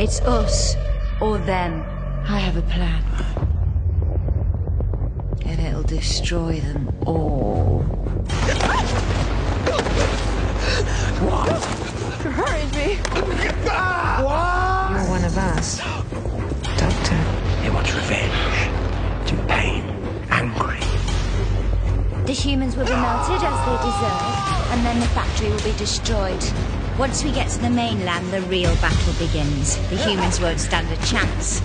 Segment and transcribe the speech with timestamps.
[0.00, 0.76] It's us
[1.20, 1.84] or them.
[2.26, 3.04] I have a plan.
[5.44, 7.84] And it'll destroy them all.
[12.22, 12.96] You're hurting me.
[14.24, 15.80] You're one of us,
[16.78, 17.16] Doctor.
[17.62, 18.70] He wants revenge.
[19.28, 19.84] To pain.
[20.30, 20.80] Angry.
[22.24, 26.42] The humans will be melted as they deserve, and then the factory will be destroyed.
[27.00, 29.76] Once we get to the mainland, the real battle begins.
[29.88, 31.62] The humans won't stand a chance.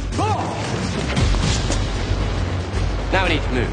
[3.11, 3.69] Now we need to move.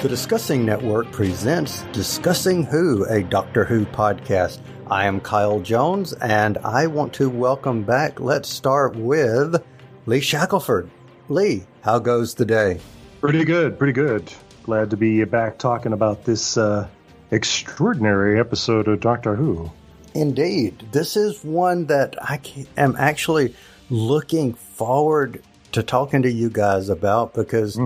[0.00, 4.60] The Discussing Network presents Discussing Who, a Doctor Who podcast.
[4.90, 8.18] I am Kyle Jones, and I want to welcome back.
[8.18, 9.62] Let's start with
[10.06, 10.90] Lee Shackelford.
[11.28, 12.80] Lee, how goes the day?
[13.20, 14.32] Pretty good, pretty good.
[14.64, 16.88] Glad to be back talking about this uh,
[17.30, 19.70] extraordinary episode of Doctor Who.
[20.12, 22.40] Indeed, this is one that I
[22.76, 23.54] am actually
[23.90, 27.78] looking forward to talking to you guys about because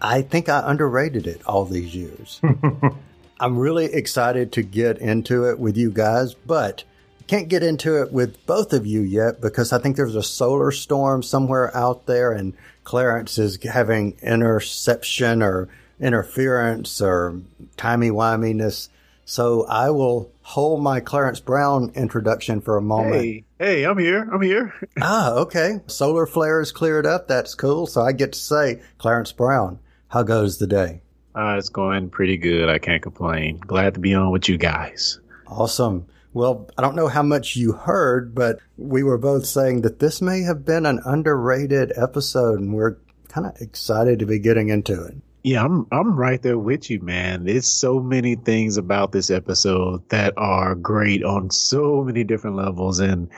[0.00, 2.40] I think I underrated it all these years.
[3.38, 6.84] I'm really excited to get into it with you guys, but
[7.26, 10.70] can't get into it with both of you yet because I think there's a solar
[10.70, 15.68] storm somewhere out there and Clarence is having interception or
[16.00, 17.40] interference or
[17.76, 18.88] timey-wiminess.
[19.24, 23.16] So I will hold my Clarence Brown introduction for a moment.
[23.16, 24.28] Hey, hey, I'm here.
[24.32, 24.72] I'm here.
[25.02, 25.80] Ah, okay.
[25.88, 27.26] Solar flares cleared up.
[27.26, 27.88] That's cool.
[27.88, 31.00] So I get to say, Clarence Brown, how goes the day?
[31.36, 32.70] Uh, it's going pretty good.
[32.70, 33.58] I can't complain.
[33.58, 35.20] Glad to be on with you guys.
[35.46, 36.06] Awesome.
[36.32, 40.22] Well, I don't know how much you heard, but we were both saying that this
[40.22, 42.96] may have been an underrated episode, and we're
[43.28, 45.16] kind of excited to be getting into it.
[45.42, 47.44] Yeah, I'm I'm right there with you, man.
[47.44, 52.98] There's so many things about this episode that are great on so many different levels,
[52.98, 53.30] and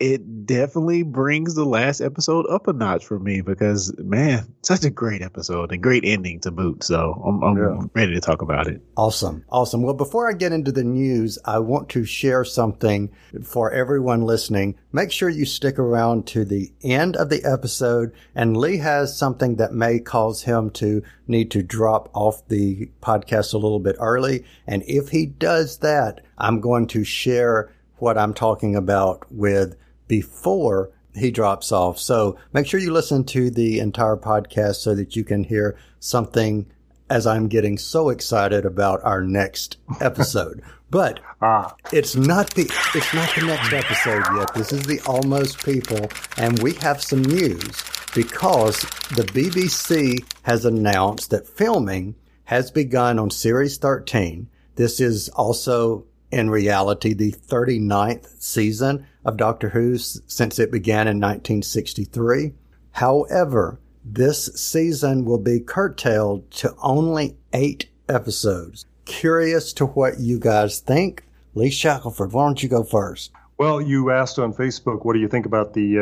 [0.00, 4.90] it definitely brings the last episode up a notch for me because man, such a
[4.90, 6.82] great episode and great ending to boot.
[6.82, 7.86] So I'm I'm Yeah.
[7.94, 8.80] ready to talk about it.
[8.96, 9.44] Awesome.
[9.50, 9.82] Awesome.
[9.82, 13.10] Well, before I get into the news, I want to share something
[13.44, 14.74] for everyone listening.
[14.92, 19.56] Make sure you stick around to the end of the episode and Lee has something
[19.56, 24.44] that may cause him to need to drop off the podcast a little bit early.
[24.66, 29.76] And if he does that, I'm going to share what I'm talking about with
[30.08, 31.98] before he drops off.
[31.98, 36.66] So make sure you listen to the entire podcast so that you can hear something
[37.10, 40.62] as I'm getting so excited about our next episode.
[40.90, 42.62] but Ah, it's not the
[42.94, 44.54] it's not the next episode yet.
[44.54, 47.82] This is the almost people, and we have some news
[48.14, 48.80] because
[49.14, 52.14] the BBC has announced that filming
[52.44, 54.48] has begun on series 13.
[54.76, 61.20] This is also in reality the 39th season of Doctor Who since it began in
[61.20, 62.52] 1963.
[62.92, 68.86] However, this season will be curtailed to only eight episodes.
[69.04, 71.24] Curious to what you guys think.
[71.54, 73.30] Lee Shackelford, why don't you go first?
[73.58, 75.98] well, you asked on Facebook, what do you think about the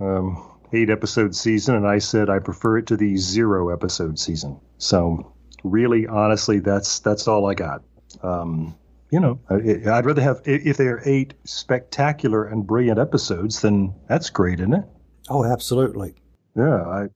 [0.00, 1.74] uh, um, eight episode season?
[1.74, 4.60] And I said I prefer it to the zero episode season.
[4.78, 5.32] So,
[5.64, 7.82] really, honestly, that's that's all I got.
[8.22, 8.74] Um,
[9.12, 9.56] you know, I,
[9.90, 14.72] I'd rather have if there are eight spectacular and brilliant episodes, then that's great, isn't
[14.72, 14.84] it?
[15.28, 16.14] Oh, absolutely.
[16.56, 17.06] Yeah, I,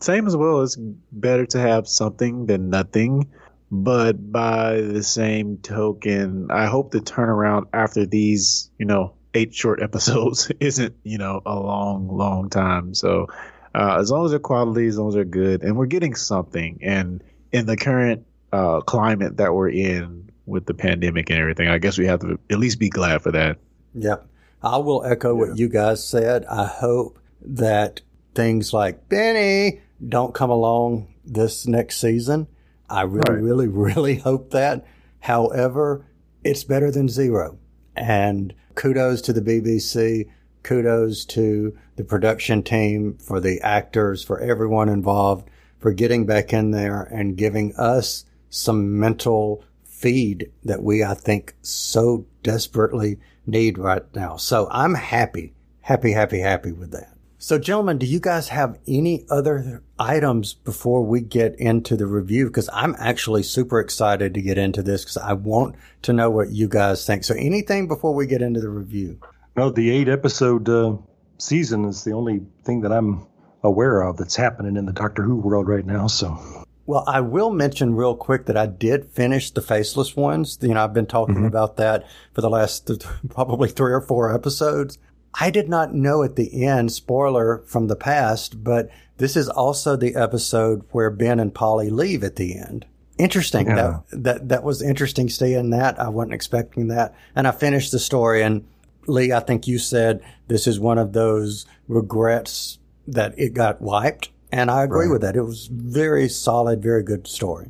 [0.00, 0.62] same as well.
[0.62, 0.78] It's
[1.10, 3.32] better to have something than nothing.
[3.68, 9.82] But by the same token, I hope the turnaround after these, you know, eight short
[9.82, 12.94] episodes isn't, you know, a long, long time.
[12.94, 13.26] So
[13.74, 16.78] uh, as long as they're quality, as long as they're good, and we're getting something.
[16.82, 21.78] And in the current uh, climate that we're in with the pandemic and everything, I
[21.78, 23.58] guess we have to at least be glad for that.
[23.94, 24.16] Yeah.
[24.62, 26.44] I will echo what you guys said.
[26.46, 28.00] I hope that
[28.34, 32.46] things like Benny don't come along this next season.
[32.88, 33.42] I really, Right.
[33.42, 34.86] really, really hope that.
[35.20, 36.06] However,
[36.42, 37.58] it's better than zero.
[37.96, 40.26] And kudos to the BBC.
[40.62, 45.48] Kudos to the production team, for the actors, for everyone involved,
[45.78, 49.62] for getting back in there and giving us some mental
[50.04, 54.36] feed that we, I think, so desperately need right now.
[54.36, 57.08] So I'm happy, happy, happy, happy with that.
[57.38, 62.46] So, gentlemen, do you guys have any other items before we get into the review?
[62.46, 66.50] Because I'm actually super excited to get into this because I want to know what
[66.50, 67.24] you guys think.
[67.24, 69.20] So, anything before we get into the review?
[69.56, 70.96] no, the eight episode uh,
[71.38, 73.26] season is the only thing that I'm
[73.62, 76.06] aware of that's happening in the Doctor Who world right now.
[76.06, 80.58] So, Well, I will mention real quick that I did finish the faceless ones.
[80.60, 81.46] You know, I've been talking mm-hmm.
[81.46, 83.00] about that for the last th-
[83.30, 84.98] probably three or four episodes.
[85.40, 89.96] I did not know at the end, spoiler from the past, but this is also
[89.96, 92.86] the episode where Ben and Polly leave at the end.
[93.18, 93.66] Interesting.
[93.66, 94.00] Yeah.
[94.10, 95.98] That, that, that was interesting seeing that.
[96.00, 97.14] I wasn't expecting that.
[97.34, 98.66] And I finished the story and
[99.06, 104.30] Lee, I think you said this is one of those regrets that it got wiped.
[104.54, 105.12] And I agree Right.
[105.14, 105.34] with that.
[105.34, 107.66] It was very solid, very good story.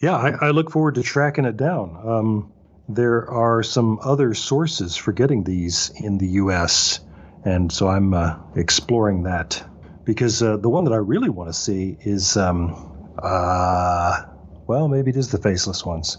[0.00, 1.96] yeah, I, I look forward to tracking it down.
[2.06, 2.52] Um,
[2.88, 7.00] there are some other sources for getting these in the U.S.,
[7.44, 9.62] and so I'm uh, exploring that
[10.04, 14.22] because uh, the one that I really want to see is, um, uh,
[14.66, 16.16] well, maybe it is the faceless ones.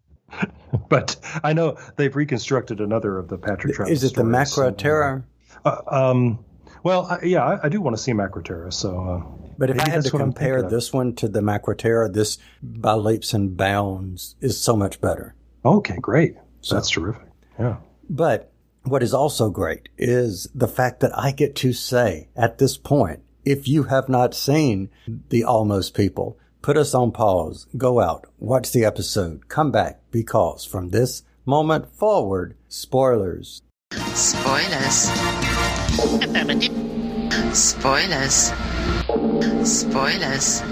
[0.88, 4.70] but I know they've reconstructed another of the Patrick Troughton Is it the stories, so-
[4.72, 5.24] Terror?
[5.64, 6.44] Uh, um,
[6.82, 8.70] well, I, yeah, I, I do want to see Macra Terror.
[8.70, 10.70] So, uh, But if I had to compare thinking of.
[10.70, 15.34] this one to the Macra Terror, this by leaps and bounds is so much better.
[15.64, 16.36] okay, great,
[16.68, 17.28] that's terrific.
[17.58, 17.76] Yeah.
[18.08, 18.52] But
[18.84, 23.20] what is also great is the fact that I get to say at this point,
[23.44, 24.90] if you have not seen
[25.28, 30.64] the Almost People, put us on pause, go out, watch the episode, come back, because
[30.64, 33.62] from this moment forward, spoilers.
[34.14, 35.10] Spoilers.
[37.52, 38.52] Spoilers.
[39.64, 40.62] Spoilers.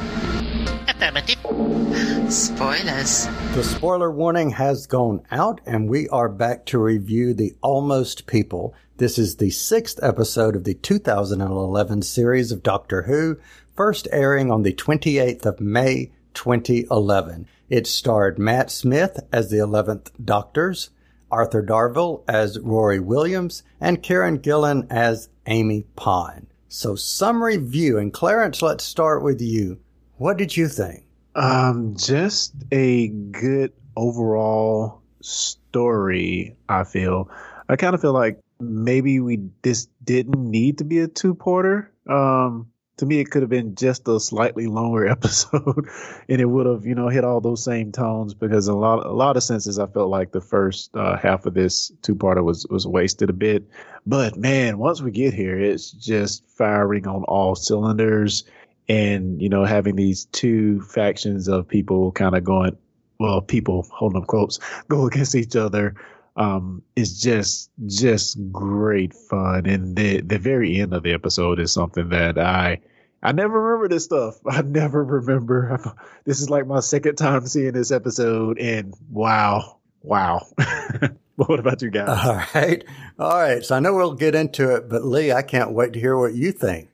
[2.29, 3.27] Spoilers.
[3.55, 8.75] The spoiler warning has gone out, and we are back to review The Almost People.
[8.99, 13.39] This is the sixth episode of the 2011 series of Doctor Who,
[13.75, 17.49] first airing on the 28th of May 2011.
[17.69, 20.91] It starred Matt Smith as the 11th Doctors,
[21.31, 26.47] Arthur Darvill as Rory Williams, and Karen Gillan as Amy Pond.
[26.69, 29.79] So, summary view, and Clarence, let's start with you.
[30.17, 31.05] What did you think?
[31.35, 36.57] Um, just a good overall story.
[36.69, 37.31] I feel.
[37.69, 41.93] I kind of feel like maybe we just didn't need to be a two porter.
[42.09, 45.89] Um, to me, it could have been just a slightly longer episode,
[46.29, 48.35] and it would have you know hit all those same tones.
[48.35, 51.55] Because a lot a lot of senses, I felt like the first uh, half of
[51.55, 53.69] this two parter was was wasted a bit.
[54.07, 58.45] But man, once we get here, it's just firing on all cylinders
[58.89, 62.77] and you know having these two factions of people kind of going
[63.21, 64.59] well people holding up quotes
[64.89, 65.95] go against each other
[66.39, 71.71] um is just just great fun and the the very end of the episode is
[71.73, 72.81] something that i
[73.23, 75.79] i never remember this stuff i never remember
[76.25, 80.47] this is like my second time seeing this episode and wow wow
[81.37, 82.85] what about you guys All right.
[83.19, 83.65] All right.
[83.65, 86.35] So I know we'll get into it, but Lee, I can't wait to hear what
[86.35, 86.89] you think.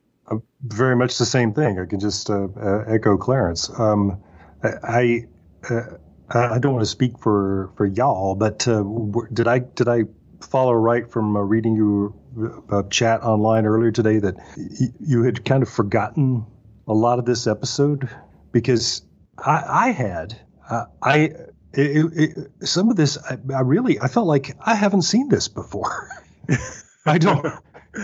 [0.62, 1.78] very much the same thing.
[1.78, 3.70] I can just uh, uh, echo Clarence.
[3.78, 4.22] Um,
[4.62, 5.26] I
[5.70, 5.80] uh,
[6.30, 8.82] I don't want to speak for for y'all, but uh,
[9.32, 10.04] did I did I
[10.40, 12.14] follow right from uh, reading your
[12.70, 16.46] uh, chat online earlier today that y- you had kind of forgotten
[16.88, 18.08] a lot of this episode
[18.52, 19.02] because
[19.38, 21.32] I, I had uh, I.
[21.76, 25.28] It, it, it, some of this, I, I really, I felt like I haven't seen
[25.28, 26.08] this before.
[27.04, 27.44] I don't.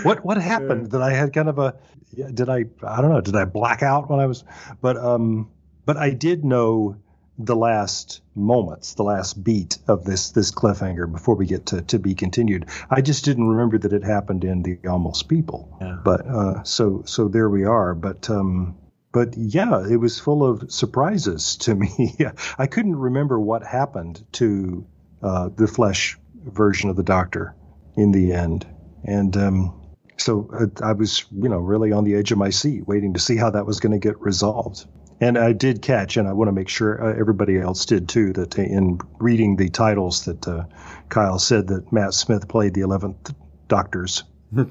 [0.02, 1.76] What what happened that I had kind of a
[2.14, 4.44] did I I don't know did I black out when I was
[4.80, 5.50] but um
[5.84, 6.96] but I did know
[7.44, 11.98] the last moments the last beat of this this cliffhanger before we get to to
[11.98, 15.98] be continued I just didn't remember that it happened in the almost people Yeah.
[16.04, 18.76] but uh so so there we are but um
[19.12, 22.16] but yeah it was full of surprises to me
[22.58, 24.86] I couldn't remember what happened to
[25.22, 27.54] uh the flesh version of the doctor
[27.96, 28.66] in the end
[29.04, 29.80] and um
[30.16, 33.20] so uh, I was, you know, really on the edge of my seat, waiting to
[33.20, 34.84] see how that was going to get resolved.
[35.20, 38.32] And I did catch, and I want to make sure uh, everybody else did too,
[38.32, 40.64] that in reading the titles that uh,
[41.10, 43.34] Kyle said that Matt Smith played the eleventh
[43.68, 44.24] Doctors.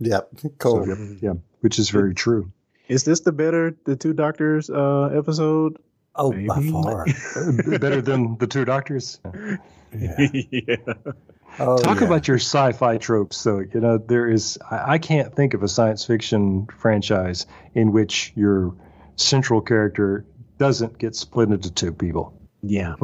[0.00, 0.30] Yep.
[0.58, 0.84] Cool.
[0.84, 2.52] So, yep, yeah, which is very true.
[2.86, 5.78] is this the better the two doctors uh episode
[6.14, 7.04] oh, by far.
[7.36, 9.18] Uh, Better than the two Doctors.
[9.92, 10.20] Yeah.
[10.52, 10.76] yeah
[11.58, 12.06] Oh, Talk yeah.
[12.06, 13.58] about your sci-fi tropes, though.
[13.58, 14.58] You know, there is.
[14.70, 18.74] I, I can't think of a science fiction franchise in which your
[19.18, 20.24] central character
[20.58, 22.32] doesn't get split into two people.
[22.62, 22.94] yeah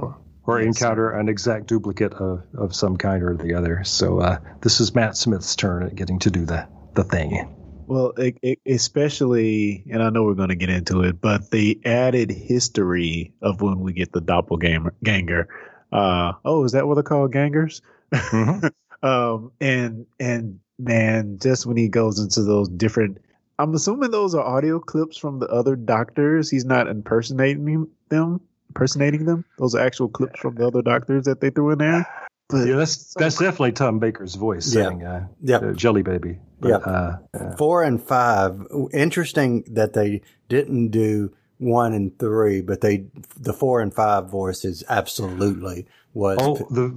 [0.46, 0.66] or Yes.
[0.76, 3.82] encounter an exact duplicate of, of some kind or the other.
[3.84, 7.48] So uh, this is Matt Smith's turn at getting to do the the thing.
[7.86, 11.80] Well, e- e- especially, and I know we're going to get into it, but the
[11.84, 15.48] added history of when we get the doppelganger.
[15.92, 17.80] Uh, oh, is that what they're called, gangers?
[18.12, 18.70] Mhm.
[19.02, 23.18] um, and and man, just when he goes into those different,
[23.58, 26.50] I'm assuming those are audio clips from the other doctors.
[26.50, 29.44] He's not impersonating them, impersonating them.
[29.58, 32.06] Those are actual clips from the other doctors that they threw in there.
[32.48, 34.88] But Yeah, that's that's definitely Tom Baker's voice Yeah.
[34.88, 35.56] saying uh, Yeah.
[35.58, 36.38] uh, Jelly Baby.
[36.60, 36.76] But, Yeah.
[36.76, 38.66] uh, uh, Four and five.
[38.92, 43.06] Interesting that they didn't do one and three, but they
[43.40, 46.38] the four and five voices absolutely was.
[46.40, 46.90] oh, the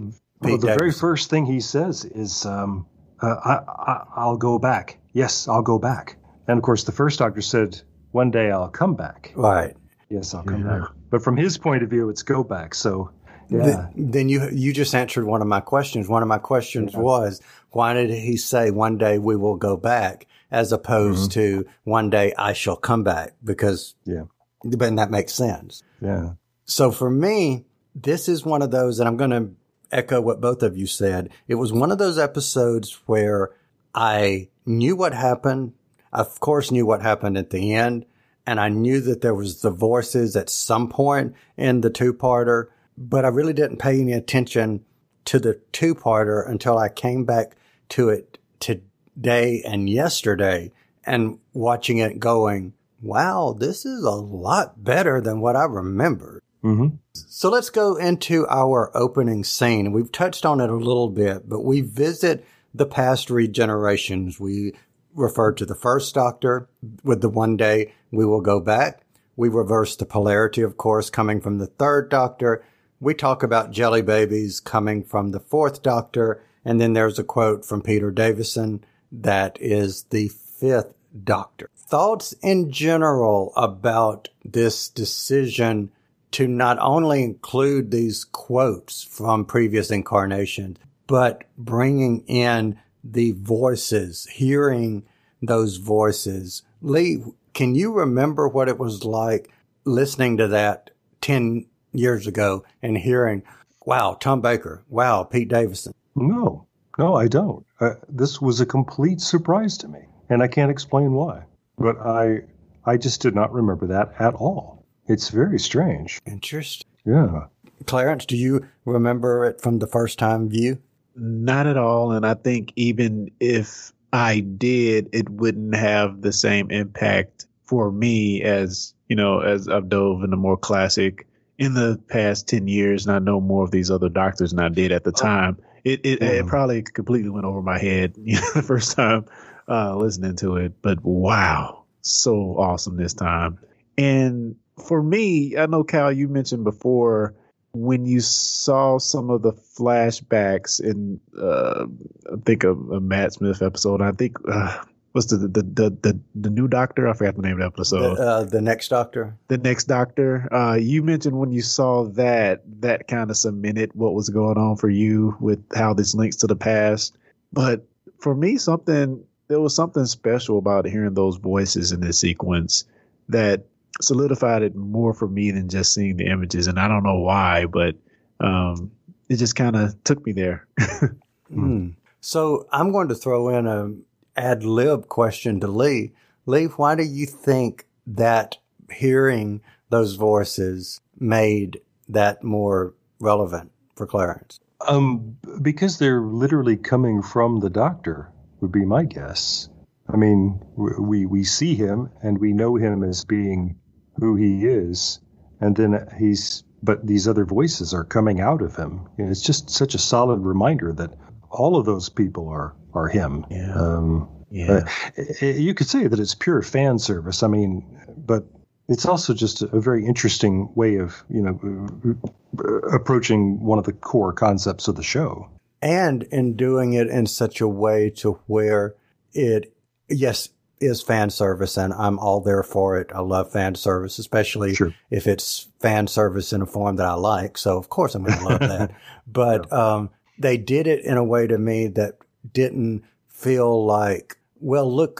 [0.43, 2.85] Pete well, the very first thing he says is, um,
[3.21, 3.53] uh, I,
[3.91, 4.99] I, "I'll go back.
[5.13, 8.95] Yes, I'll go back." And of course, the first doctor said, "One day I'll come
[8.95, 9.75] back." right.
[10.09, 10.79] Yes, I'll come Yeah.
[10.79, 10.89] back.
[11.09, 12.73] But from his point of view, it's go back.
[12.73, 13.09] So,
[13.49, 13.77] yeah, Th-
[14.13, 16.07] then you you just answered one of my questions.
[16.07, 20.25] One of my questions was why did he say one day we will go back
[20.49, 21.39] as opposed mm-hmm.
[21.41, 24.23] to one day I shall come back because yeah,
[24.63, 25.83] then that makes sense.
[26.01, 26.31] yeah.
[26.65, 29.51] So for me, this is one of those, and I'm going to
[29.91, 31.29] echo what both of you said.
[31.47, 33.51] It was one of those episodes where
[33.95, 35.73] I knew what happened.
[36.17, 38.05] Of course, knew what happened at the end.
[38.47, 42.67] And I knew that there was the voices at some point in the two parter,
[42.97, 44.83] but I really didn't pay any attention
[45.25, 47.55] to the two parter until I came back
[47.89, 50.71] to it today and yesterday
[51.05, 56.41] and watching it going, wow, this is a lot better than what I remembered.
[56.63, 59.91] hmm So let's go into our opening scene.
[59.91, 62.43] We've touched on it a little bit, but we visit
[62.73, 64.39] the past regenerations.
[64.39, 64.73] We
[65.17, 66.69] refer to the first doctor
[67.03, 69.01] with the one day we will go back.
[69.35, 72.63] We reverse the polarity, of course, coming from the third doctor.
[72.99, 76.41] We talk about jelly babies coming from the fourth doctor.
[76.63, 80.93] And then there's a quote from Peter Davison that is the fifth
[81.23, 81.69] doctor.
[81.75, 85.91] Thoughts in general about this decision
[86.31, 92.77] to not only include these quotes from previous incarnations, but bringing in
[93.11, 95.03] the voices, hearing
[95.41, 96.63] those voices.
[96.81, 97.23] Lee,
[97.53, 99.51] can you remember what it was like
[99.85, 103.43] listening to that 10 years ago and hearing,
[103.85, 105.93] wow, Tom Baker, wow, Pete Davison?
[106.15, 107.65] No, no, I don't.
[107.79, 109.99] Uh, this was a complete surprise to me,
[110.29, 111.43] and I can't explain why.
[111.77, 112.41] But I,
[112.85, 114.85] I just did not remember that at all.
[115.07, 116.19] It's very strange.
[116.25, 116.89] Interesting.
[117.05, 117.45] Yeah.
[117.85, 120.79] Clarence, do you remember it from the first time view?
[121.17, 122.11] Not at all.
[122.11, 128.41] And I think even if I did, it wouldn't have the same impact for me
[128.43, 133.05] as, you know, as I've dove into more classic in the past 10 years.
[133.05, 135.57] And I know more of these other doctors than I did at the time.
[135.83, 139.25] It, it, it probably completely went over my head you know, the first time
[139.67, 140.81] uh, listening to it.
[140.81, 143.57] But wow, so awesome this time.
[143.97, 144.55] And
[144.85, 147.33] for me, I know, Cal, you mentioned before
[147.73, 151.85] when you saw some of the flashbacks in, uh,
[152.31, 154.01] I think a, a Matt Smith episode.
[154.01, 157.07] I think uh, what's the the, the the the new Doctor?
[157.07, 158.17] I forgot the name of the episode.
[158.17, 159.35] The, uh, the next doctor?
[159.47, 160.47] the next Doctor.
[160.53, 164.77] Uh, you mentioned when you saw that that kind of cemented what was going on
[164.77, 167.17] for you with how this links to the past.
[167.53, 167.85] But
[168.19, 172.85] for me, something there was something special about hearing those voices in this sequence
[173.29, 173.65] that
[174.01, 176.67] solidified it more for me than just seeing the images.
[176.67, 177.95] And I don't know why, but
[178.39, 178.91] um,
[179.29, 180.67] it just kind of took me there.
[181.49, 181.91] Hmm.
[182.19, 183.93] So I'm going to throw in a
[184.37, 186.11] ad lib question to Lee.
[186.45, 188.57] Lee, why do you think that
[188.91, 194.59] hearing those voices made that more relevant for Clarence?
[194.87, 199.69] Um, because they're literally coming from the doctor, would be my guess.
[200.09, 203.77] I mean, we we see him and we know him as being
[204.19, 205.19] who he is,
[205.59, 206.63] and then he's.
[206.83, 209.09] But these other voices are coming out of him.
[209.17, 211.11] You know, it's just such a solid reminder that
[211.49, 213.45] all of those people are are him.
[213.49, 213.73] Yeah.
[213.73, 214.85] Um, Yeah.
[215.17, 217.41] uh, you could say that it's pure fan service.
[217.43, 217.83] I mean,
[218.15, 218.45] but
[218.87, 222.15] it's also just a, a very interesting way of you know
[222.59, 225.49] uh, approaching one of the core concepts of the show.
[225.81, 228.95] And in doing it in such a way to where
[229.33, 229.73] it,
[230.09, 233.09] yes, is fan service and I'm all there for it.
[233.13, 234.93] I love fan service, especially Sure.
[235.09, 237.57] if it's fan service in a form that I like.
[237.57, 238.91] So of course I'm going to love that.
[239.27, 242.17] But, um, they did it in a way to me that
[242.53, 245.19] didn't feel like, well, look,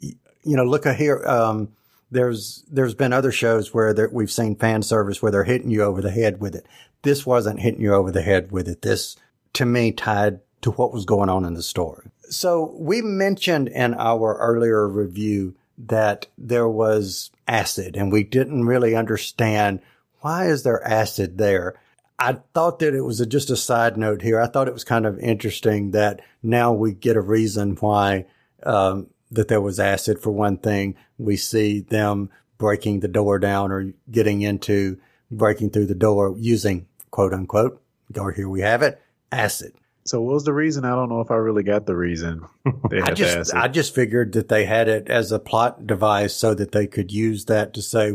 [0.00, 0.16] you
[0.56, 1.22] know, look here.
[1.26, 1.68] Um,
[2.10, 5.82] there's, there's been other shows where there, we've seen fan service where they're hitting you
[5.82, 6.66] over the head with it.
[7.02, 8.82] This wasn't hitting you over the head with it.
[8.82, 9.16] This,
[9.54, 12.10] to me, tied to what was going on in the story.
[12.30, 18.94] So we mentioned in our earlier review that there was acid and we didn't really
[18.94, 19.80] understand
[20.20, 21.74] why is there acid there?
[22.18, 24.40] I thought that it was a, just a side note here.
[24.40, 28.26] I thought it was kind of interesting that now we get a reason why
[28.62, 30.96] um, that there was acid for one thing.
[31.18, 34.98] We see them breaking the door down or getting into
[35.30, 37.82] breaking through the door using quote unquote,
[38.18, 39.74] or here we have it, acid.
[40.06, 40.84] So what was the reason?
[40.84, 42.46] I don't know if I really got the reason.
[42.92, 43.54] I just.
[43.54, 47.10] I just figured that they had it as a plot device so that they could
[47.10, 48.12] use that to say,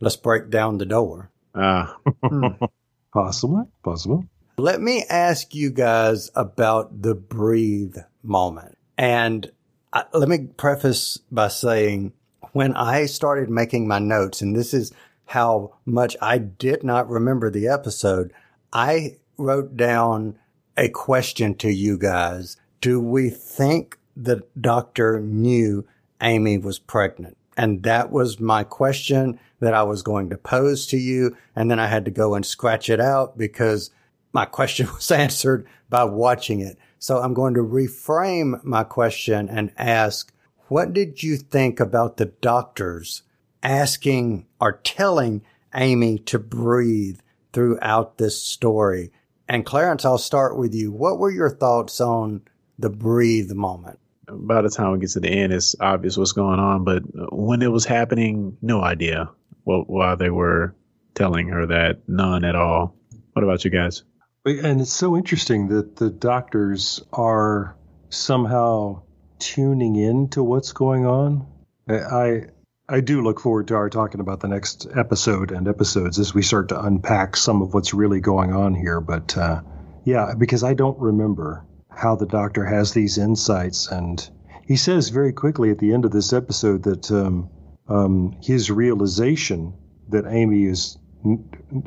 [0.00, 1.30] let's break down the door.
[1.54, 1.96] Ah,
[3.12, 4.24] Possible, possible.
[4.56, 8.76] Let me ask you guys about the breathe moment.
[8.98, 9.52] And
[9.92, 12.12] I, let me preface by saying
[12.52, 14.92] when I started making my notes, and this is
[15.26, 18.32] how much I did not remember the episode,
[18.72, 20.38] I wrote down
[20.76, 22.56] a question to you guys.
[22.80, 25.86] Do we think the doctor knew
[26.20, 27.36] Amy was pregnant?
[27.56, 31.36] And that was my question that I was going to pose to you.
[31.54, 33.90] And then I had to go and scratch it out because
[34.32, 36.78] my question was answered by watching it.
[36.98, 40.32] So I'm going to reframe my question and ask,
[40.68, 43.22] what did you think about the doctors
[43.62, 45.42] asking or telling
[45.74, 47.20] Amy to breathe
[47.52, 49.12] throughout this story?
[49.48, 50.90] And Clarence, I'll start with you.
[50.92, 52.42] What were your thoughts on
[52.78, 53.98] the breathe moment?
[54.30, 56.84] by the time we get to the end, it's obvious what's going on.
[56.84, 59.30] But when it was happening, no idea
[59.64, 60.74] what why they were
[61.14, 62.08] telling her that.
[62.08, 62.94] None at all.
[63.32, 64.04] What about you guys?
[64.44, 67.76] And it's so interesting that the doctors are
[68.10, 69.02] somehow
[69.38, 71.46] tuning in to what's going on.
[71.88, 72.46] I
[72.88, 76.42] I do look forward to our talking about the next episode and episodes as we
[76.42, 79.00] start to unpack some of what's really going on here.
[79.00, 79.62] But uh,
[80.04, 84.28] yeah, because I don't remember how the doctor has these insights, and
[84.66, 87.48] he says very quickly at the end of this episode that um,
[87.88, 89.72] um, his realization
[90.10, 90.98] that Amy is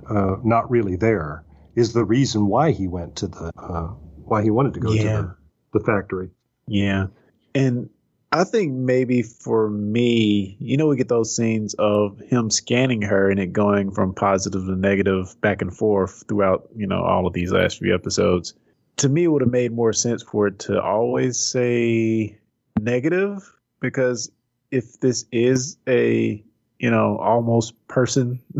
[0.09, 1.43] uh, not really there
[1.75, 3.87] is the reason why he went to the uh,
[4.25, 5.03] why he wanted to go Yeah.
[5.03, 5.35] to
[5.73, 6.31] the, the factory.
[6.67, 7.07] Yeah.
[7.53, 7.89] And
[8.31, 13.29] I think maybe for me, you know, we get those scenes of him scanning her
[13.29, 17.33] and it going from positive to negative back and forth throughout, you know, all of
[17.33, 18.53] these last few episodes.
[18.97, 22.37] To me, it would have made more sense for it to always say
[22.79, 24.29] negative because
[24.71, 26.43] if this is a,
[26.79, 28.41] you know, almost person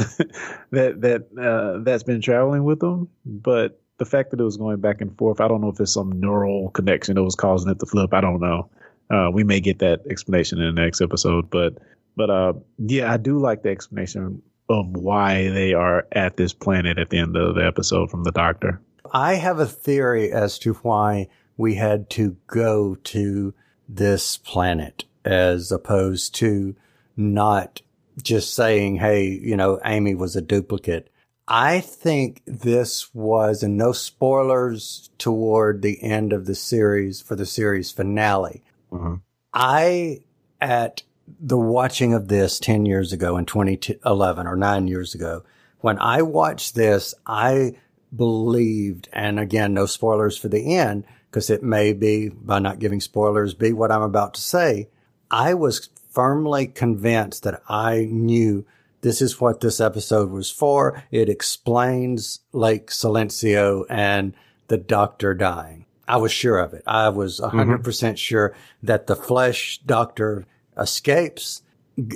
[0.71, 4.79] that that uh, that's been traveling with them, but the fact that it was going
[4.79, 7.79] back and forth, I don't know if it's some neural connection that was causing it
[7.79, 8.13] to flip.
[8.13, 8.69] I don't know.
[9.09, 11.77] Uh, we may get that explanation in the next episode, but
[12.15, 16.97] but uh, yeah, I do like the explanation of why they are at this planet
[16.97, 18.81] at the end of the episode from the doctor.
[19.13, 23.53] I have a theory as to why we had to go to
[23.87, 26.75] this planet as opposed to
[27.15, 27.81] not
[28.21, 31.09] just saying, Hey, you know, Amy was a duplicate.
[31.47, 37.45] I think this was, and no spoilers toward the end of the series for the
[37.45, 38.63] series finale.
[38.91, 39.15] Mm-hmm.
[39.53, 40.21] I,
[40.61, 41.03] at
[41.39, 45.43] the watching of this 10 years ago in 2011 or nine years ago,
[45.79, 47.75] when I watched this, I
[48.15, 53.01] believed, and again, no spoilers for the end, because it may be, by not giving
[53.01, 54.89] spoilers, be what I'm about to say.
[55.29, 58.65] I was firmly convinced that I knew
[59.01, 61.03] this is what this episode was for.
[61.11, 64.33] It explains Lake Silencio and
[64.67, 65.85] the doctor dying.
[66.07, 66.83] I was sure of it.
[66.87, 70.45] I was 100% sure that the flesh doctor
[70.77, 71.61] escapes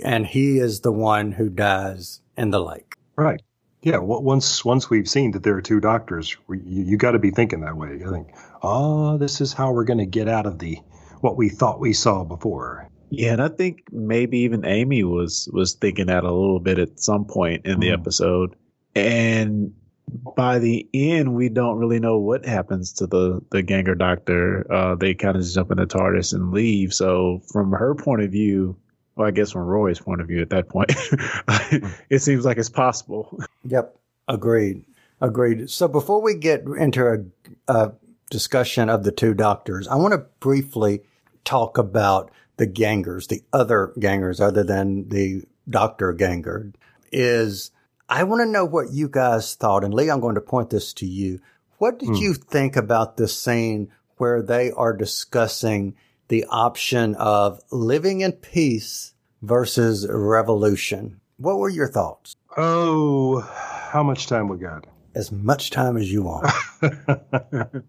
[0.04, 2.96] and he is the one who dies in the lake.
[3.16, 3.42] Right.
[3.82, 3.94] Yeah.
[3.94, 7.20] w- Once once we've seen that there are two doctors, we, you, you got to
[7.20, 8.00] be thinking that way.
[8.06, 8.28] I think,
[8.62, 10.78] oh, this is how we're going to get out of the
[11.22, 12.88] what we thought we saw before.
[13.10, 17.00] Yeah, and I think maybe even Amy was was thinking that a little bit at
[17.00, 18.00] some point in the Mm.
[18.00, 18.56] episode.
[18.96, 19.74] And
[20.12, 24.72] by the end, we don't really know what happens to the the Ganger Doctor.
[24.72, 26.94] Uh, they kind of just jump in the TARDIS and leave.
[26.94, 28.78] So from her point of view,
[29.16, 30.92] well, I guess from Rory's point of view at that point,
[32.10, 33.40] it seems like it's possible.
[33.66, 33.98] Yep.
[34.28, 34.86] Agreed.
[35.20, 35.70] Agreed.
[35.70, 37.94] So before we get into a, a
[38.30, 41.02] discussion of the two doctors, I want to briefly
[41.44, 46.14] talk about the gangers, the other gangers other than the Dr.
[46.14, 46.72] Ganger
[47.12, 47.72] is
[48.12, 49.86] I want to know what you guys thought.
[49.86, 51.40] And Lee, I'm going to point this to you.
[51.78, 55.96] What did you think about this scene where they are discussing
[56.28, 61.22] the option of living in peace versus revolution?
[61.38, 62.36] What were your thoughts?
[62.58, 64.86] Oh, how much time we got?
[65.16, 66.52] As much time as you want.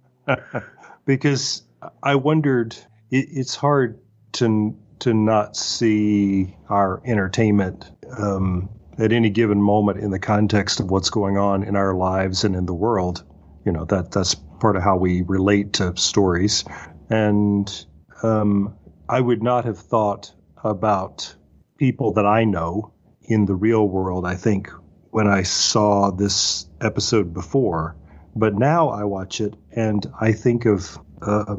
[1.05, 1.65] because
[2.01, 2.77] I wondered,
[3.11, 3.99] it, it's hard
[4.35, 10.91] to to not see our entertainment um, at any given moment in the context of
[10.91, 13.25] what's going on in our lives and in the world.
[13.65, 16.65] You know that that's part of how we relate to stories,
[17.09, 17.87] and
[18.23, 18.77] um,
[19.09, 20.33] I would not have thought
[20.65, 21.35] about
[21.79, 24.27] people that I know in the real world.
[24.27, 24.71] I think
[25.11, 27.97] when I saw this episode before,
[28.35, 31.57] but now I watch it and I think of uh,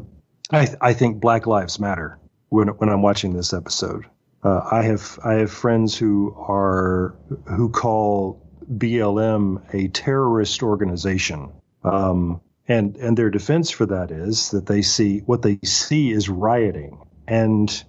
[0.50, 2.18] I, I think Black Lives Matter
[2.48, 4.06] when when I'm watching this episode.
[4.44, 11.50] Uh, I have I have friends who are who call BLM a terrorist organization,
[11.82, 16.28] um, and and their defense for that is that they see what they see is
[16.28, 17.84] rioting, and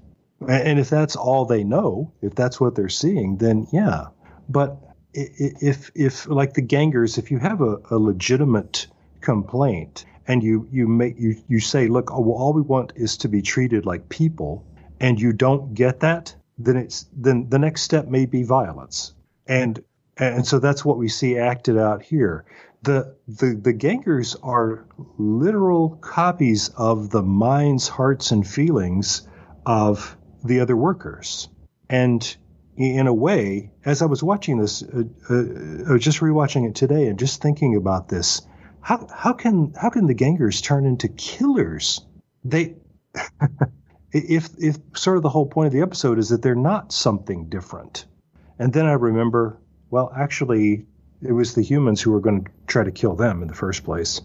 [0.48, 4.06] and if that's all they know, if that's what they're seeing, then yeah.
[4.48, 4.78] But
[5.14, 8.88] if if like the gangers, if you have a, a legitimate
[9.20, 13.42] complaint and you you make you you say, look, all we want is to be
[13.42, 14.66] treated like people,
[15.02, 19.14] and you don't get that, then it's then the next step may be violence,
[19.48, 19.84] and
[20.18, 22.46] and so that's what we see acted out here.
[22.84, 24.86] The the the gangers are
[25.18, 29.28] literal copies of the minds, hearts, and feelings
[29.66, 31.50] of the other workers,
[31.90, 32.36] and
[32.78, 36.76] in a way, as I was watching this, uh, uh, I was just rewatching it
[36.76, 38.42] today and just thinking about this.
[38.82, 42.06] How how can how can the gangers turn into killers?
[42.44, 42.76] They
[44.16, 47.50] if if sort of the whole point of the episode is that they're not something
[47.50, 48.06] different.
[48.58, 49.58] And then I remember,
[49.90, 50.86] well, actually,
[51.22, 53.84] it was the humans who were going to try to kill them in the first
[53.84, 54.22] place.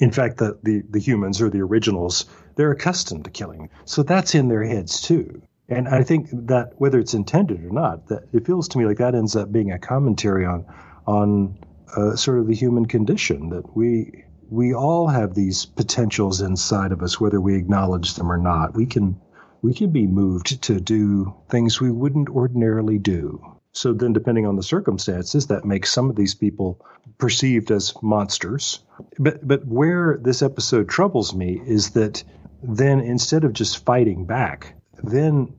[0.00, 3.70] In fact, the, the, the humans or the originals, they're accustomed to killing.
[3.84, 5.42] So that's in their heads too.
[5.68, 8.98] And I think that whether it's intended or not, that it feels to me like
[8.98, 10.66] that ends up being a commentary on
[11.06, 11.58] on
[11.96, 17.02] uh, sort of the human condition that we we all have these potentials inside of
[17.02, 18.74] us, whether we acknowledge them or not.
[18.74, 19.20] We can
[19.62, 23.58] we can be moved to do things we wouldn't ordinarily do.
[23.72, 26.84] So then, depending on the circumstances, that makes some of these people
[27.18, 28.80] perceived as monsters.
[29.18, 32.24] But but where this episode troubles me is that
[32.62, 35.54] then instead of just fighting back, then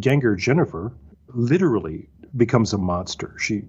[0.00, 0.92] Ganger Jennifer
[1.28, 3.36] literally becomes a monster.
[3.38, 3.64] She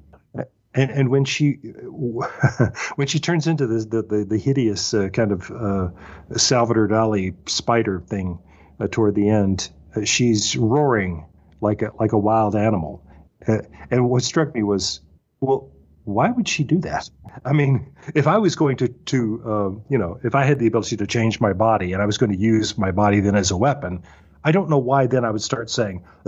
[0.73, 1.53] and and when she
[2.95, 5.89] when she turns into this the the, the hideous uh, kind of uh,
[6.37, 8.39] Salvador Dali spider thing
[8.81, 11.25] uh, toward the end, uh, she's roaring
[11.59, 13.05] like a like a wild animal.
[13.47, 15.01] Uh, and what struck me was,
[15.39, 15.71] well,
[16.03, 17.09] why would she do that?
[17.45, 20.67] I mean, if I was going to to uh, you know, if I had the
[20.67, 23.51] ability to change my body and I was going to use my body then as
[23.51, 24.03] a weapon,
[24.43, 26.03] I don't know why then I would start saying,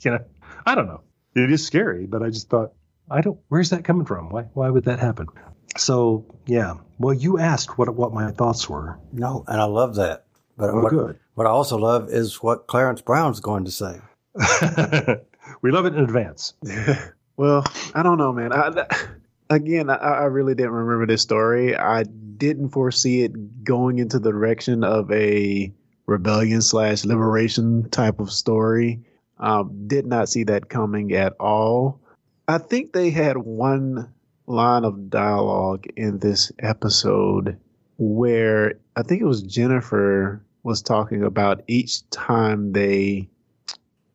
[0.00, 0.24] you know,
[0.64, 1.02] I don't know.
[1.34, 2.72] It is scary, but I just thought,
[3.10, 3.38] I don't.
[3.48, 4.30] Where's that coming from?
[4.30, 4.42] Why?
[4.54, 5.26] Why would that happen?
[5.76, 6.74] So yeah.
[6.98, 8.98] Well, you asked what what my thoughts were.
[9.12, 10.24] No, and I love that.
[10.58, 11.18] But oh, what, good.
[11.34, 14.00] what I also love is what Clarence Brown's going to say.
[15.62, 16.54] we love it in advance.
[17.36, 18.52] well, I don't know, man.
[18.52, 18.86] I,
[19.50, 21.76] again, I, I, really didn't remember this story.
[21.76, 25.72] I didn't foresee it going into the direction of a
[26.06, 29.00] rebellion slash liberation type of story.
[29.38, 32.00] Um, did not see that coming at all.
[32.48, 34.12] I think they had one
[34.46, 37.56] line of dialogue in this episode
[37.98, 43.28] where I think it was Jennifer was talking about each time they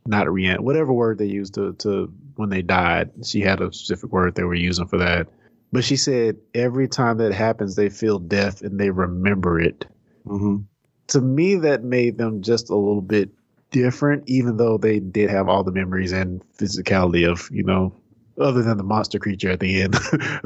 [0.06, 3.12] not re whatever word they used to, to when they died.
[3.26, 5.28] She had a specific word they were using for that.
[5.72, 9.86] But she said every time that happens, they feel death and they remember it.
[10.26, 10.64] Mm-hmm
[11.08, 13.30] to me, that made them just a little bit
[13.72, 17.94] different, even though they did have all the memories and physicality of, you know,
[18.40, 19.96] other than the monster creature at the end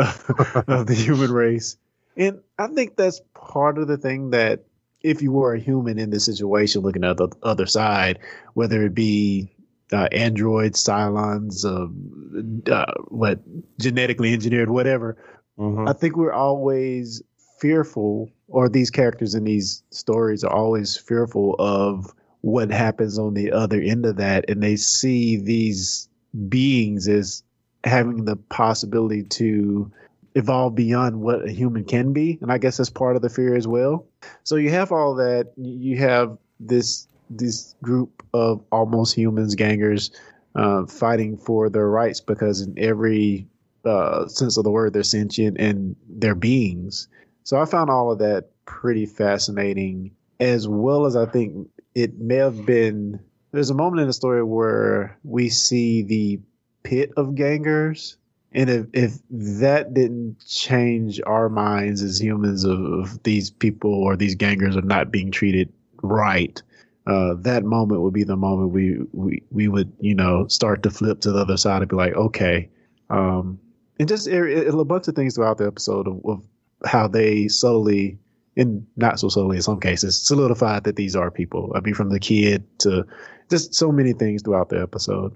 [0.67, 1.78] of the human race.
[2.15, 4.65] And I think that's part of the thing that
[5.08, 8.20] if you were a human in this situation looking at the other side,
[8.54, 9.54] whether it be
[9.93, 13.39] uh, androids, Cylons, uh, uh, what
[13.80, 15.17] genetically engineered, whatever,
[15.58, 15.88] mm-hmm.
[15.88, 17.22] I think we're always
[17.60, 23.52] fearful or these characters in these stories are always fearful of what happens on the
[23.52, 26.08] other end of that and they see these
[26.48, 27.43] beings as
[27.84, 29.91] having the possibility to
[30.38, 33.56] evolve beyond what a human can be and i guess that's part of the fear
[33.56, 34.06] as well
[34.43, 40.12] so you have all that you have this this group of almost humans gangers
[40.56, 43.47] uh, fighting for their rights because in every
[43.86, 47.08] uh, sense of the word they're sentient and they're beings
[47.47, 52.36] so I found all of that pretty fascinating, as well as I think it may
[52.36, 53.21] have been.
[53.54, 56.41] There's a moment in the story where we see the
[56.84, 58.17] pit of gangers.
[58.58, 64.17] And if, if that didn't change our minds as humans of, of these people or
[64.17, 66.60] these gangers are not being treated right,
[67.06, 70.89] uh, that moment would be the moment we, we we would you know start to
[70.89, 72.67] flip to the other side and be like, okay,
[73.12, 73.60] um,
[74.00, 76.43] and just it, it, a bunch of things throughout the episode of, of
[76.84, 78.17] how they subtly
[78.58, 81.72] and not so subtly in some cases solidified that these are people.
[81.76, 83.06] I mean, from the kid to
[83.52, 85.36] just so many things throughout the episode.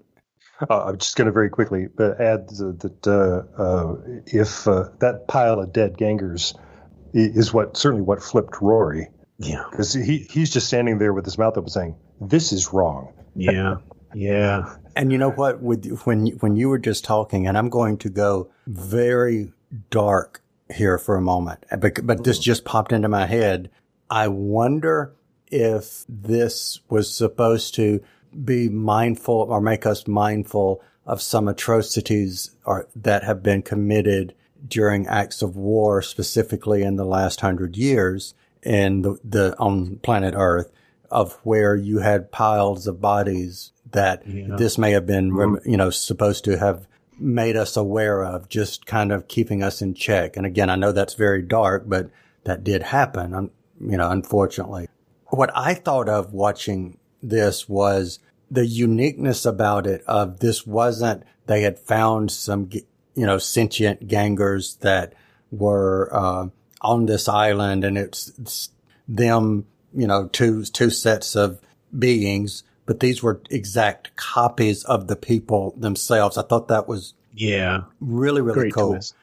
[0.70, 3.96] Uh, I'm just going to very quickly add that uh, uh,
[4.26, 6.54] if uh, that pile of dead gangers
[7.14, 9.08] is what certainly what flipped Rory.
[9.38, 13.14] Yeah, because he he's just standing there with his mouth open saying, "This is wrong."
[13.36, 13.78] Yeah,
[14.14, 14.76] yeah.
[14.96, 15.62] And you know what?
[15.62, 19.52] With when when you were just talking, and I'm going to go very
[19.90, 23.70] dark here for a moment, but, but this just popped into my head.
[24.10, 25.14] I wonder
[25.48, 28.02] if this was supposed to
[28.46, 34.34] be mindful or make us mindful of some atrocities or, that have been committed
[34.68, 40.34] during acts of war, specifically in the last hundred years in the, the on planet
[40.38, 40.72] Earth,
[41.10, 44.56] of where you had piles of bodies that yeah.
[44.56, 45.70] this may have been, mm-hmm.
[45.70, 46.88] you know, supposed to have
[47.20, 50.38] made us aware of, just kind of keeping us in check.
[50.38, 52.10] And again, I know that's very dark, but
[52.46, 54.88] that did happen, you know, unfortunately.
[55.28, 61.62] What I thought of watching this was the uniqueness about it of this wasn't they
[61.62, 62.70] had found some
[63.16, 65.14] you know sentient gangers that
[65.52, 66.48] were uh,
[66.82, 68.70] on this island and it's, it's,
[69.08, 71.60] them you know two two sets of
[71.98, 76.38] beings but these were exact copies of the people themselves.
[76.38, 77.84] I thought that was yeah.
[78.00, 78.92] really really Great cool.
[78.94, 79.16] twist.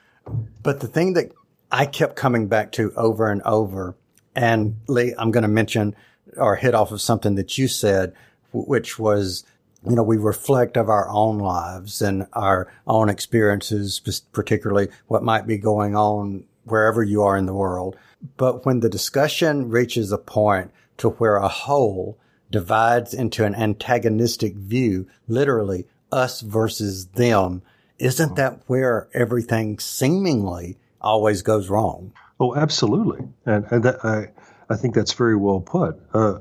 [0.62, 1.32] but the thing that
[1.70, 3.94] i kept coming back to over and over
[4.34, 5.94] and lee i'm going to mention
[6.36, 8.14] or hit off of something that you said
[8.52, 9.44] which was,
[9.88, 14.00] you know, we reflect of our own lives and our own experiences,
[14.32, 17.96] particularly what might be going on wherever you are in the world.
[18.36, 22.18] But when the discussion reaches a point to where a whole
[22.50, 27.62] divides into an antagonistic view, literally us versus them,
[27.98, 32.12] isn't that where everything seemingly always goes wrong?
[32.40, 34.28] Oh, absolutely, and, and that, I
[34.68, 35.96] I think that's very well put.
[36.12, 36.38] Uh,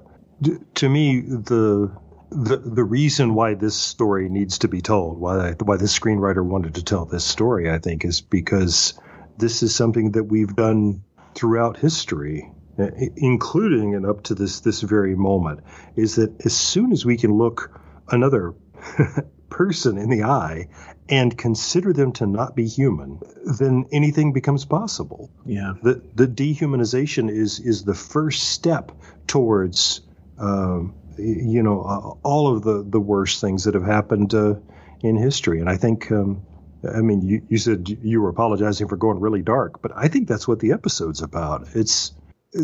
[0.75, 1.91] to me, the
[2.29, 6.75] the the reason why this story needs to be told, why why the screenwriter wanted
[6.75, 8.99] to tell this story, I think, is because
[9.37, 11.03] this is something that we've done
[11.35, 12.51] throughout history,
[13.15, 15.61] including and up to this this very moment.
[15.95, 18.53] Is that as soon as we can look another
[19.49, 20.67] person in the eye
[21.09, 23.19] and consider them to not be human,
[23.59, 25.29] then anything becomes possible.
[25.45, 25.73] Yeah.
[25.81, 28.91] The the dehumanization is is the first step
[29.25, 30.01] towards
[30.37, 34.55] um, you know, uh, all of the, the worst things that have happened uh,
[35.01, 35.59] in history.
[35.59, 36.43] And I think, um,
[36.87, 40.27] I mean, you, you said you were apologizing for going really dark, but I think
[40.27, 41.67] that's what the episode's about.
[41.73, 42.13] It's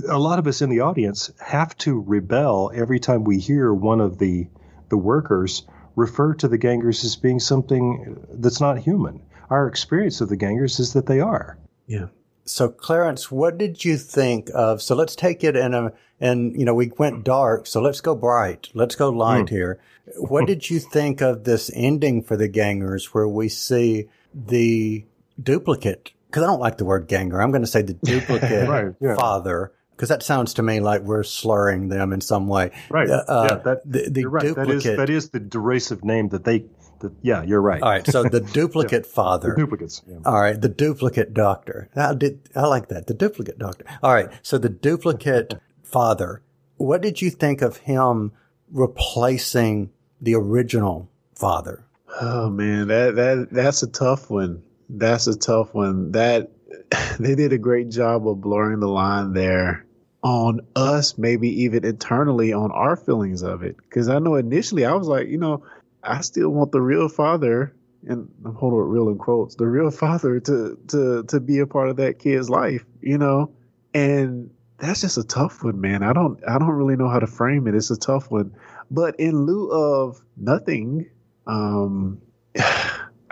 [0.08, 4.02] a lot of us in the audience have to rebel every time we hear one
[4.02, 4.48] of the
[4.90, 5.64] the workers
[5.96, 9.22] refer to the gangers as being something that's not human.
[9.50, 11.58] Our experience of the gangers is that they are.
[11.88, 12.08] Yeah.
[12.46, 14.82] So, Clarence, what did you think of?
[14.82, 17.68] So, let's take it in a, and you know, we went dark.
[17.68, 18.70] So, let's go bright.
[18.74, 19.50] Let's go light mm.
[19.50, 19.80] here.
[20.18, 25.06] What did you think of this ending for the gangers where we see the
[25.42, 26.12] duplicate?
[26.28, 27.42] Because I don't like the word ganger.
[27.42, 29.16] I'm going to say the duplicate right, yeah.
[29.16, 32.72] father because that sounds to me like we're slurring them in some way.
[32.90, 33.10] Right.
[33.10, 34.44] Uh, yeah, that, the, the right.
[34.44, 34.68] duplicate.
[34.68, 36.66] That is, that is the derisive name that they
[37.04, 37.82] the, yeah, you're right.
[37.82, 38.08] All right.
[38.08, 39.50] So the duplicate yeah, father.
[39.50, 40.02] The duplicates.
[40.08, 40.18] Yeah.
[40.26, 40.60] All right.
[40.60, 41.90] The duplicate doctor.
[41.96, 43.08] I, did, I like that.
[43.08, 43.86] The duplicate doctor.
[44.02, 44.30] All right.
[44.42, 46.42] So the duplicate father.
[46.78, 48.32] What did you think of him
[48.72, 51.86] replacing the original father?
[52.22, 54.64] Oh man, that that that's a tough one.
[54.90, 56.12] That's a tough one.
[56.12, 56.52] That
[57.20, 59.86] they did a great job of blurring the line there
[60.24, 63.76] on us, maybe even internally on our feelings of it.
[63.78, 65.64] Because I know initially I was like, you know,
[66.02, 67.74] I still want the real father,
[68.08, 71.68] and I'm holding it real in quotes, the real father to to to be a
[71.68, 73.52] part of that kid's life, you know,
[73.94, 76.04] and that's just a tough one, man.
[76.04, 77.76] I don't I don't really know how to frame it.
[77.76, 78.56] It's a tough one,
[78.90, 81.10] but in lieu of nothing,
[81.48, 82.22] um.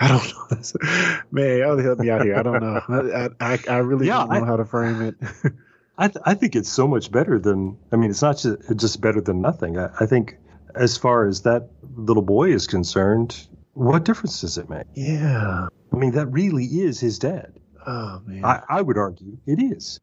[0.02, 1.20] I don't know.
[1.32, 2.36] Man, y'all help me out here.
[2.36, 3.30] I don't know.
[3.40, 5.16] I I, I really yeah, don't know I, how to frame it.
[5.98, 7.78] I th- I think it's so much better than.
[7.92, 9.78] I mean, it's not just, just better than nothing.
[9.78, 10.38] I, I think
[10.76, 14.88] as far as that little boy is concerned, what difference does it make?
[14.96, 15.68] Yeah.
[15.92, 17.54] I mean, that really is his dad.
[17.86, 18.44] Oh, man.
[18.44, 20.00] I, I would argue it is.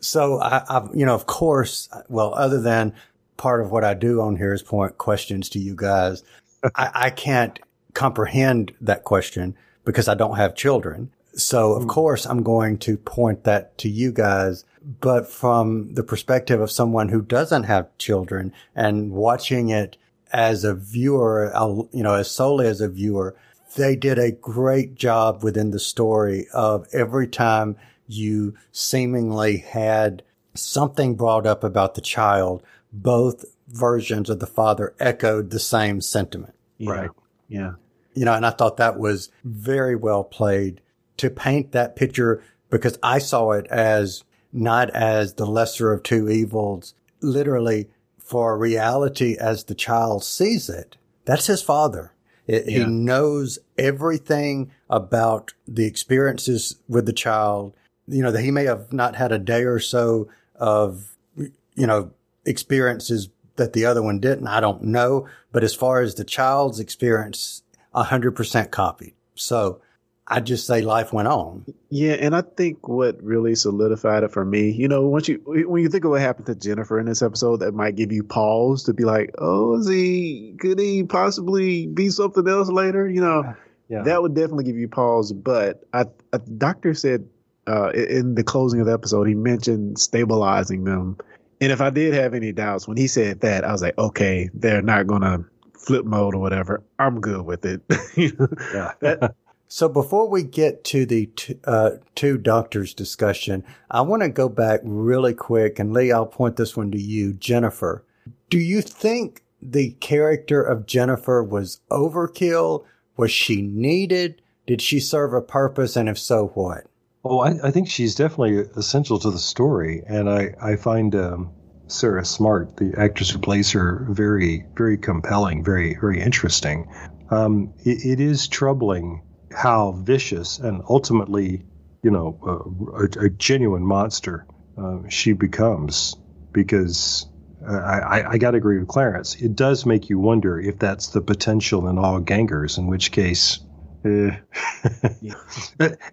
[0.00, 2.94] So, I, I've, you know, of course, well, other than
[3.36, 6.22] part of what I do on here is point questions to you guys,
[6.74, 7.58] I, I can't
[7.94, 11.10] comprehend that question because I don't have children.
[11.34, 11.88] So, of mm.
[11.88, 14.64] course, I'm going to point that to you guys
[15.00, 19.96] but from the perspective of someone who doesn't have children and watching it
[20.32, 23.36] as a viewer, uh, you know, as solely as a viewer,
[23.76, 27.76] they did a great job within the story of every time
[28.06, 30.22] you seemingly had
[30.54, 36.54] something brought up about the child, both versions of the father echoed the same sentiment.
[36.78, 36.90] Yeah.
[36.90, 37.10] Right.
[37.50, 37.72] Yeah.
[38.14, 40.80] You know, and I thought that was very well played
[41.18, 46.30] to paint that picture because I saw it as not as the lesser of two
[46.30, 50.96] evils, literally for reality as the child sees it.
[51.24, 52.12] That's his father.
[52.46, 52.78] It, Yeah.
[52.78, 57.74] He knows everything about the experiences with the child.
[58.06, 62.12] You know, that he may have not had a day or so of, you know,
[62.44, 63.28] experiences
[63.60, 64.48] that the other one didn't.
[64.48, 65.28] I don't know.
[65.52, 67.62] But as far as the child's experience,
[67.94, 69.14] a hundred percent copied.
[69.34, 69.80] So
[70.26, 71.64] I just say life went on.
[71.88, 75.82] Yeah, and I think what really solidified it for me, you know, once you when
[75.82, 78.84] you think of what happened to Jennifer in this episode, that might give you pause
[78.84, 83.08] to be like, oh, is he could he possibly be something else later?
[83.08, 83.54] You know,
[83.88, 84.02] Yeah.
[84.02, 85.32] that would definitely give you pause.
[85.32, 87.26] But I, a doctor said
[87.66, 91.16] uh, in in the closing of the episode, he mentioned stabilizing them,
[91.60, 94.48] and if I did have any doubts when he said that, I was like, okay,
[94.54, 95.44] they're not gonna
[95.78, 96.82] flip mode or whatever.
[96.98, 97.80] I'm good with it.
[98.16, 98.92] Yeah.
[99.00, 99.34] That-
[99.72, 104.48] So before we get to the t- uh, two doctors discussion, I want to go
[104.48, 108.04] back really quick and Lee, I'll point this one to you, Jennifer.
[108.48, 112.84] Do you think the character of Jennifer was overkill?
[113.16, 114.42] Was she needed?
[114.66, 115.94] Did she serve a purpose?
[115.94, 116.88] And if so, what?
[117.24, 121.50] Oh, I, I think she's definitely essential to the story, and I I find um,
[121.86, 126.88] Sarah Smart, the actress who plays her, very very compelling, very very interesting.
[127.30, 131.62] Um, it, it is troubling how vicious and ultimately,
[132.02, 134.46] you know, uh, a, a genuine monster
[134.78, 136.16] uh, she becomes
[136.52, 137.26] because.
[137.62, 139.34] Uh, I, I got to agree with Clarence.
[139.34, 143.58] It does make you wonder if that's the potential in all gangers, in which case
[144.04, 144.30] uh,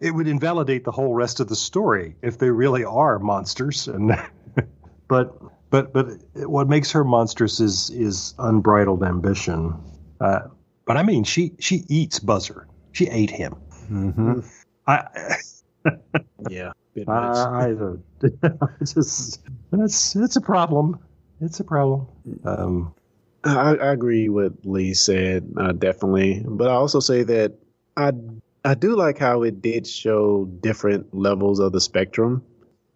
[0.02, 3.88] it would invalidate the whole rest of the story if they really are monsters.
[3.88, 4.12] And
[5.08, 9.74] but but but what makes her monstrous is is unbridled ambition.
[10.20, 10.40] Uh,
[10.86, 12.68] but I mean, she she eats Buzzer.
[12.92, 13.56] She ate him.
[13.90, 14.40] Mm-hmm.
[14.88, 15.38] I
[16.50, 17.08] yeah, bit.
[17.08, 18.04] I, I don't.
[18.82, 21.00] it's just that's it's a problem.
[21.40, 22.08] It's a problem.
[22.44, 22.94] Um,
[23.44, 26.44] I, I agree with Lee said, uh, definitely.
[26.46, 27.54] But I also say that
[27.98, 28.12] I
[28.64, 32.44] I do like how it did show different levels of the spectrum,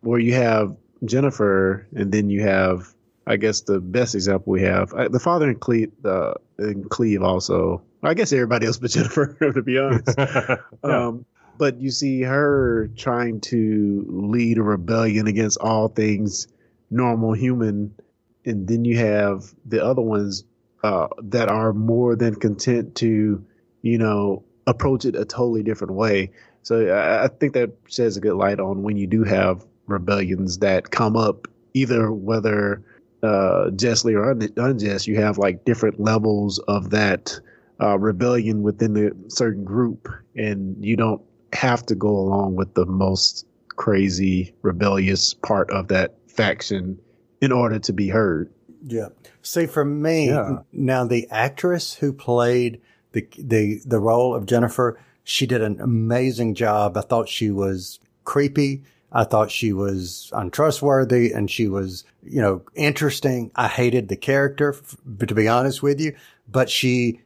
[0.01, 2.93] where you have Jennifer, and then you have,
[3.25, 7.23] I guess, the best example we have, uh, the father in Cleve, uh, in Cleve
[7.23, 7.81] also.
[8.03, 10.17] I guess everybody else but Jennifer, to be honest.
[10.83, 11.25] Um,
[11.57, 16.47] but you see her trying to lead a rebellion against all things
[16.89, 17.93] normal human,
[18.45, 20.43] and then you have the other ones
[20.83, 23.45] uh, that are more than content to,
[23.81, 26.31] you know, approach it a totally different way.
[26.63, 30.59] So I, I think that sheds a good light on when you do have rebellions
[30.59, 32.83] that come up, either whether
[33.23, 37.39] uh, justly or un- unjust, you have like different levels of that
[37.81, 41.21] uh, rebellion within the certain group, and you don't
[41.53, 46.99] have to go along with the most crazy rebellious part of that faction
[47.41, 48.51] in order to be heard.
[48.83, 49.09] Yeah.
[49.41, 50.59] See, for me, Yeah.
[50.71, 52.79] now the actress who played
[53.11, 56.97] the the the role of Jennifer, she did an amazing job.
[56.97, 58.83] I thought she was creepy.
[59.11, 63.51] I thought she was untrustworthy, and she was, you know, interesting.
[63.55, 64.73] I hated the character,
[65.27, 66.15] to be honest with you,
[66.47, 67.21] but she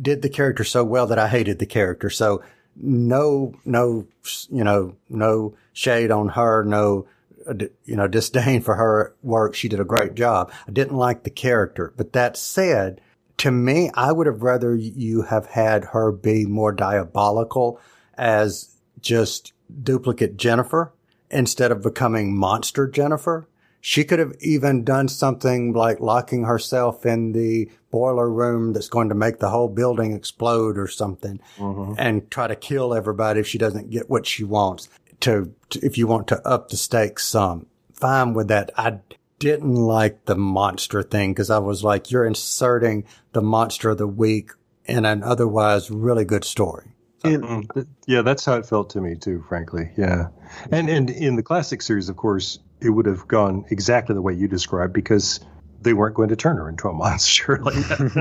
[0.00, 2.10] did the character so well that I hated the character.
[2.10, 2.42] So
[2.76, 4.06] no, no,
[4.50, 6.64] you know, no shade on her.
[6.64, 7.06] No,
[7.46, 9.54] uh, you know, disdain for her work.
[9.54, 10.52] She did a great job.
[10.66, 13.00] I didn't like the character, but that said,
[13.40, 17.80] to me, I would have rather you have had her be more diabolical
[18.18, 20.92] as just duplicate Jennifer
[21.30, 23.48] instead of becoming monster Jennifer.
[23.80, 29.08] She could have even done something like locking herself in the boiler room that's going
[29.08, 31.94] to make the whole building explode or something mm-hmm.
[31.96, 35.96] and try to kill everybody if she doesn't get what she wants to, to if
[35.96, 37.64] you want to up the stakes some.
[37.94, 38.70] Fine with that.
[38.76, 38.98] I
[39.40, 44.06] didn't like the monster thing because I was like, you're inserting the monster of the
[44.06, 44.52] week
[44.84, 46.92] in an otherwise really good story.
[47.24, 47.70] And
[48.06, 49.90] yeah, that's how it felt to me too, frankly.
[49.96, 50.28] Yeah,
[50.70, 54.32] and and in the classic series, of course, it would have gone exactly the way
[54.32, 55.40] you described because
[55.82, 57.58] they weren't going to turn her into a monster.
[57.62, 57.74] like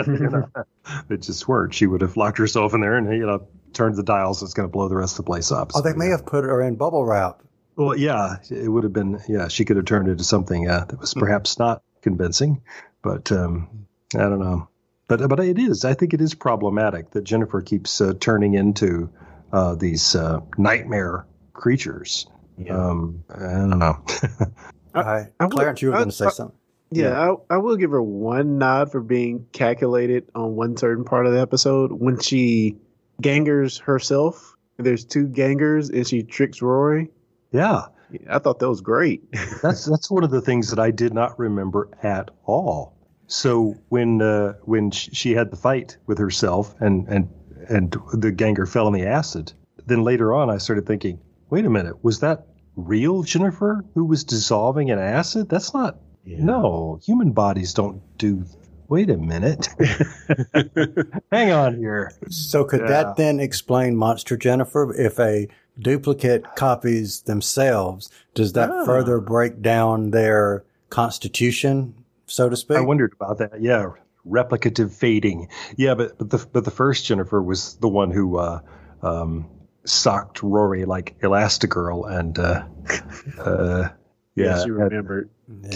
[0.05, 0.49] you know,
[1.09, 1.73] it just weren't.
[1.73, 4.43] She would have locked herself in there and you know turned the dials.
[4.43, 5.71] It's going to blow the rest of the place up.
[5.75, 6.17] Oh, they may yeah.
[6.17, 7.41] have put her in bubble wrap.
[7.79, 9.21] Well, yeah, it would have been.
[9.29, 12.61] Yeah, she could have turned it into something uh, that was perhaps not convincing,
[13.01, 14.67] but um, I don't know.
[15.07, 15.85] But but it is.
[15.85, 19.09] I think it is problematic that Jennifer keeps uh, turning into
[19.53, 22.27] uh, these uh, nightmare creatures.
[22.57, 22.75] Yeah.
[22.77, 24.03] Um, I don't know.
[24.95, 25.27] All right.
[25.39, 26.57] I would- Clarence, you were going to say I- something.
[26.91, 31.27] Yeah, I, I will give her one nod for being calculated on one certain part
[31.27, 32.77] of the episode when she
[33.21, 34.57] gangers herself.
[34.77, 37.11] There's two gangers and she tricks Rory.
[37.51, 37.83] Yeah,
[38.29, 39.23] I thought that was great.
[39.61, 42.95] that's that's one of the things that I did not remember at all.
[43.27, 47.29] So when uh, when she had the fight with herself and and
[47.67, 49.53] and the ganger fell in the acid,
[49.85, 51.19] then later on I started thinking,
[51.49, 55.49] wait a minute, was that real Jennifer who was dissolving in acid?
[55.49, 55.99] That's not.
[56.25, 58.45] No, human bodies don't do.
[58.87, 59.67] Wait a minute.
[61.31, 62.11] Hang on here.
[62.29, 62.87] So could Yeah.
[62.87, 64.93] that then explain Monster Jennifer?
[64.95, 65.47] If a
[65.79, 68.85] duplicate copies themselves, does that Ah.
[68.85, 71.93] further break down their constitution,
[72.27, 72.77] so to speak?
[72.77, 73.61] I wondered about that.
[73.61, 73.91] Yeah,
[74.27, 75.47] replicative fading.
[75.77, 78.59] Yeah, but but the but the first Jennifer was the one who uh,
[79.01, 79.45] um,
[79.85, 82.63] socked Rory like Elastigirl, and uh,
[83.39, 83.89] uh,
[84.35, 85.29] yeah, she remembered.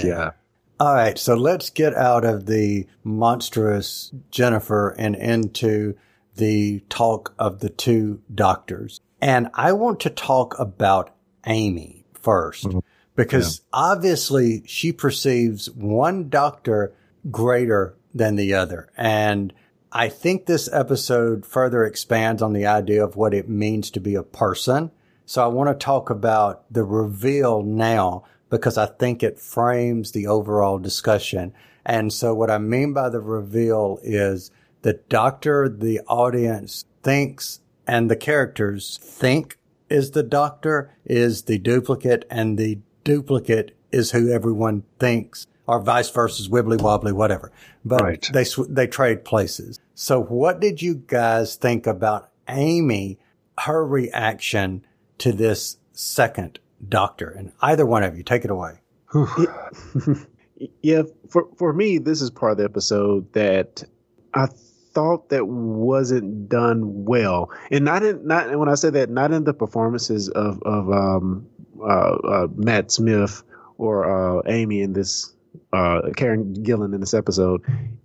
[0.04, 0.32] yeah.
[0.80, 5.96] All right, so let's get out of the monstrous Jennifer and into
[6.36, 9.00] the talk of the two doctors.
[9.24, 11.16] And I want to talk about
[11.48, 12.80] Amy 1st mm-hmm.
[13.16, 16.94] because obviously she perceives one doctor
[17.32, 18.90] greater than the other.
[18.98, 19.54] And
[19.94, 24.16] I think this episode further expands on the idea of what it means to be
[24.16, 24.92] a person.
[25.26, 30.28] So I want to talk about the reveal now because I think it frames the
[30.28, 31.54] overall discussion.
[31.86, 34.52] And so what I mean by the reveal is
[34.82, 39.58] the doctor, the audience thinks and the characters think
[39.90, 46.10] is the doctor is the duplicate and the duplicate is who everyone thinks or vice
[46.10, 47.52] versa, wibbly wobbly, whatever.
[47.86, 48.30] But Right.
[48.34, 49.80] they, sw- they trade places.
[49.96, 53.20] So what did you guys think about Amy,
[53.60, 54.86] her reaction
[55.20, 56.60] to this second
[56.90, 57.30] doctor?
[57.30, 58.80] And either one of you, take it away.
[60.82, 63.84] Yeah, for for me, this is part of the episode that
[64.34, 64.48] I
[64.94, 69.44] thought that wasn't done well, and not in not when I say that, not in
[69.44, 71.48] the performances of of um,
[71.82, 73.44] uh, uh, Matt Smith
[73.78, 75.34] or uh, Amy in this
[75.72, 77.62] uh, Karen Gillan in this episode.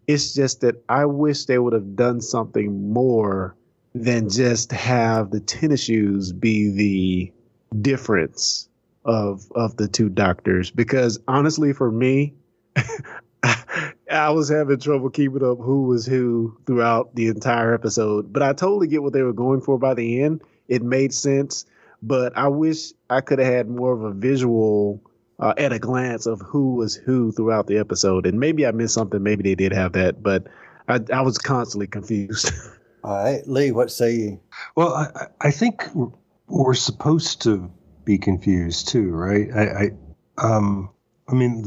[0.06, 3.56] It's just that I wish they would have done something more
[3.94, 7.32] than just have the tennis shoes be the
[7.80, 8.68] difference
[9.04, 12.34] of of the two doctors because honestly for me
[14.10, 18.52] I was having trouble keeping up who was who throughout the entire episode, but I
[18.52, 20.42] totally get what they were going for by the end.
[20.68, 21.64] It made sense,
[22.02, 25.02] but I wish I could have had more of a visual
[25.40, 28.26] uh, at a glance of who was who throughout the episode.
[28.26, 29.22] And maybe I missed something.
[29.22, 30.46] Maybe they did have that, but
[30.88, 32.50] I, I was constantly confused.
[33.04, 34.40] All right, Lee, what say you?
[34.74, 36.12] Well, I, I- I think we're-
[36.48, 37.70] we're supposed to
[38.04, 39.48] be confused too, right?
[39.54, 39.90] I, I,
[40.38, 40.88] um,
[41.28, 41.66] I mean,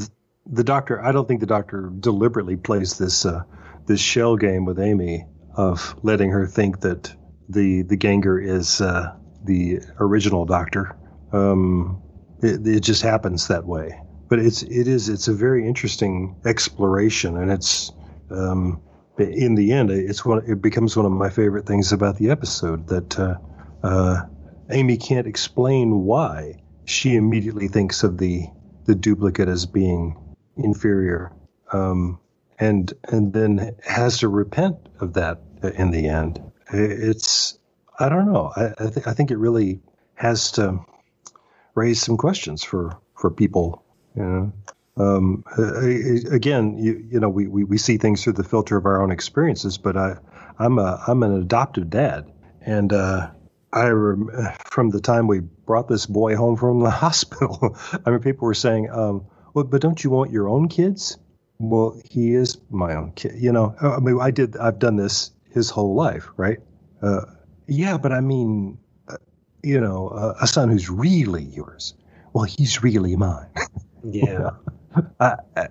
[0.52, 1.02] the, doctor.
[1.02, 3.42] I don't think the doctor deliberately plays this uh,
[3.86, 5.26] this shell game with Amy
[5.56, 7.14] of letting her think that
[7.48, 10.96] the the Ganger is uh, the original doctor.
[11.32, 12.02] Um,
[12.42, 14.00] it, it just happens that way.
[14.28, 17.92] But it's it is it's a very interesting exploration, and it's
[18.30, 18.80] um,
[19.18, 22.88] in the end it's one it becomes one of my favorite things about the episode
[22.88, 23.36] that uh,
[23.82, 24.22] uh,
[24.70, 28.46] Amy can't explain why she immediately thinks of the
[28.86, 30.16] the duplicate as being
[30.56, 31.32] inferior,
[31.72, 32.18] um,
[32.58, 35.40] and and then has to repent of that
[35.74, 36.40] in the end.
[36.72, 37.58] It's
[37.98, 38.52] I don't know.
[38.54, 39.80] I I, th- I think it really
[40.14, 40.84] has to
[41.74, 43.84] raise some questions for for people.
[44.16, 44.52] You know.
[44.94, 45.44] Um,
[46.30, 49.10] again, you, you know, we, we, we see things through the filter of our own
[49.10, 50.18] experiences, but I,
[50.58, 52.30] I'm a, I'm an adoptive dad.
[52.60, 53.30] And, uh,
[53.72, 54.28] I rem-
[54.66, 58.54] from the time we brought this boy home from the hospital, I mean, people were
[58.54, 59.24] saying, um,
[59.54, 61.18] well, but don't you want your own kids?
[61.58, 63.34] Well, he is my own kid.
[63.36, 66.58] You know, I mean, I did, I've done this his whole life, right?
[67.00, 67.22] Uh,
[67.66, 68.78] yeah, but I mean,
[69.08, 69.16] uh,
[69.62, 71.94] you know, uh, a son who's really yours.
[72.32, 73.48] Well, he's really mine.
[74.04, 74.50] yeah.
[75.20, 75.68] I, I,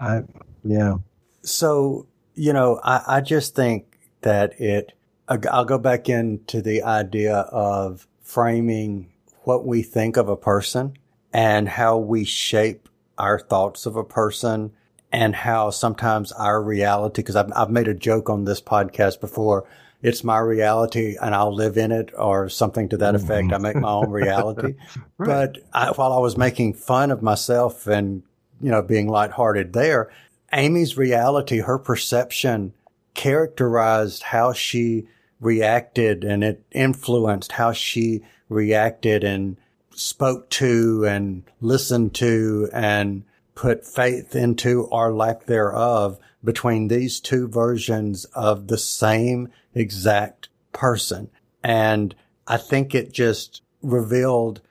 [0.00, 0.22] I,
[0.64, 0.96] yeah.
[1.42, 4.92] So, you know, I, I just think that it,
[5.28, 9.12] I'll go back into the idea of framing
[9.44, 10.94] what we think of a person
[11.32, 12.89] and how we shape
[13.20, 14.72] our thoughts of a person
[15.12, 19.66] and how sometimes our reality, because I've, I've made a joke on this podcast before,
[20.02, 23.52] it's my reality and I'll live in it or something to that effect.
[23.52, 24.12] I make my own mm-hmm.
[24.12, 24.74] reality.
[25.18, 25.52] right.
[25.52, 28.22] But I, while I was making fun of myself and,
[28.60, 30.10] you know, being lighthearted there,
[30.52, 32.72] Amy's reality, her perception
[33.12, 35.06] characterized how she
[35.40, 39.56] reacted and it influenced how she reacted and
[40.00, 43.22] spoke to and listened to and
[43.54, 51.30] put faith into or lack thereof between these two versions of the same exact person.
[51.62, 52.14] And
[52.46, 54.62] I think it just revealed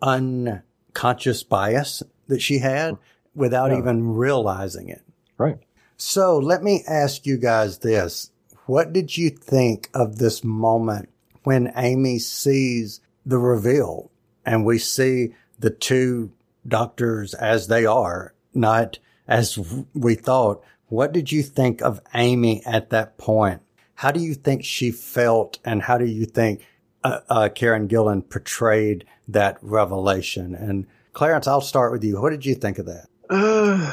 [0.00, 2.96] unconscious bias that she had
[3.34, 3.78] without yeah.
[3.78, 5.02] even realizing it.
[5.36, 5.58] Right.
[5.98, 8.30] So let me ask you guys this.
[8.64, 11.10] What did you think of this moment
[11.42, 14.09] when Amy sees the reveal
[14.44, 16.32] and we see the two
[16.66, 19.58] doctors as they are, not as
[19.94, 20.62] we thought?
[20.86, 23.62] What did you think of Amy at that point?
[23.94, 26.66] How do you think she felt and how do you think
[27.04, 30.54] uh, uh, Karen Gillan portrayed that revelation?
[30.54, 32.20] And Clarence, I'll start with you.
[32.20, 33.06] What did you think of that?
[33.28, 33.92] Uh,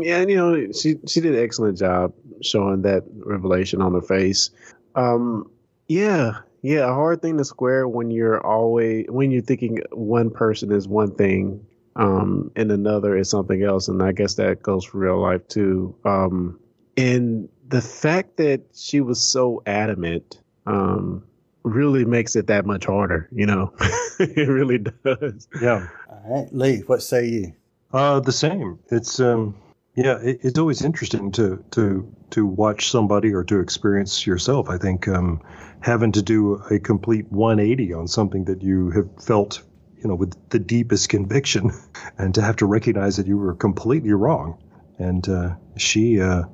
[0.00, 2.12] yeah, you know, she she did an excellent job
[2.42, 4.50] showing that revelation on her face.
[4.94, 5.50] Um,
[5.86, 10.72] yeah, yeah, a hard thing to square when you're always when you're thinking one person
[10.72, 14.96] is one thing, um, and another is something else, and I guess that goes for
[14.96, 15.94] real life too.
[16.06, 16.58] Um,
[16.96, 21.24] and the fact that she was so adamant, um,
[21.64, 23.28] really makes it that much harder.
[23.30, 23.74] You know,
[24.18, 25.46] it really does.
[25.60, 25.86] Yeah.
[26.08, 27.52] All right, Lee, what say you?
[27.92, 28.78] Uh, the same.
[28.90, 29.54] It's um,
[29.94, 34.68] yeah, it, it's always interesting to to to watch somebody or to experience yourself.
[34.68, 35.40] I think um,
[35.80, 39.62] having to do a complete 180 on something that you have felt,
[39.96, 41.70] you know, with the deepest conviction,
[42.18, 44.58] and to have to recognize that you were completely wrong.
[44.98, 46.44] And uh, she, uh,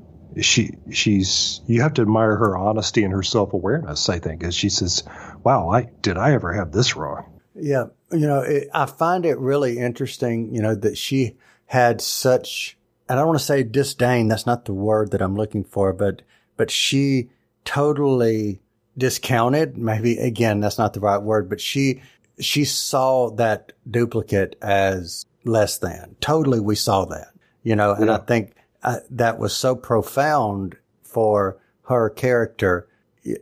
[0.40, 1.60] she, she's.
[1.66, 4.10] You have to admire her honesty and her self awareness.
[4.10, 5.02] I think, as she says,
[5.42, 9.38] "Wow, I did I ever have this wrong?" Yeah, you know, it, I find it
[9.38, 10.54] really interesting.
[10.54, 11.36] You know that she
[11.66, 12.76] had such
[13.10, 14.28] I don't want to say disdain.
[14.28, 16.22] That's not the word that I'm looking for, but,
[16.56, 17.30] but she
[17.64, 18.60] totally
[18.96, 19.76] discounted.
[19.76, 22.02] Maybe again, that's not the right word, but she,
[22.38, 26.16] she saw that duplicate as less than.
[26.20, 26.60] Totally.
[26.60, 27.28] We saw that,
[27.62, 28.16] you know, and yeah.
[28.16, 32.88] I think uh, that was so profound for her character.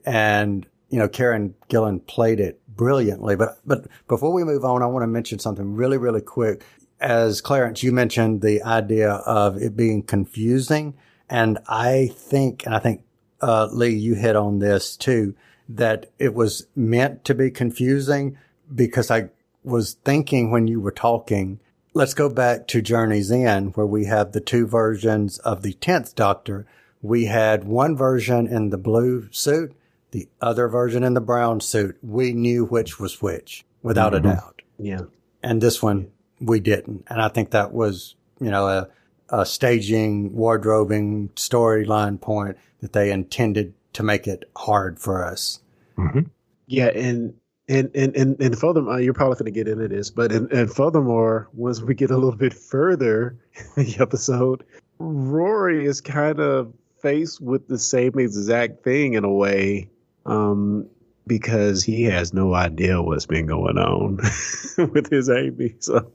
[0.05, 3.37] And, you know, Karen Gillan played it brilliantly.
[3.37, 6.64] But, but before we move on, I want to mention something really, really quick
[7.01, 10.95] as Clarence, you mentioned the idea of it being confusing.
[11.29, 13.03] And I think, and I think,
[13.41, 15.35] uh, Lee, you hit on this too,
[15.69, 18.39] that it was meant to be confusing
[18.75, 19.31] because I
[19.63, 21.61] was thinking when you were talking,
[21.95, 26.15] let's go back to Journey's End where we have the two versions of the 10th
[26.15, 26.67] Doctor.
[27.03, 29.73] We had one version in the blue suit,
[30.11, 31.99] the other version in the brown suit.
[32.03, 34.27] We knew which was which without mm-hmm.
[34.27, 34.63] a doubt.
[34.79, 35.03] Yeah.
[35.43, 37.05] And this one we didn't.
[37.09, 38.89] And I think that was, you know, a,
[39.30, 45.61] a staging, wardrobing storyline point that they intended to make it hard for us.
[45.97, 46.20] Mm-hmm.
[46.66, 46.86] Yeah.
[46.86, 47.34] And,
[47.68, 50.72] and, and, and, and furthermore, you're probably going to get into this, but, and, and
[50.72, 53.39] furthermore, once we get a little bit further
[53.76, 54.64] in the episode,
[54.99, 56.72] Rory is kind of
[57.03, 59.91] faced with the same exact thing in a way.
[60.24, 60.89] Um,
[61.28, 64.16] because he has no idea what's been going on
[64.93, 65.74] with his Amy.
[65.78, 66.11] So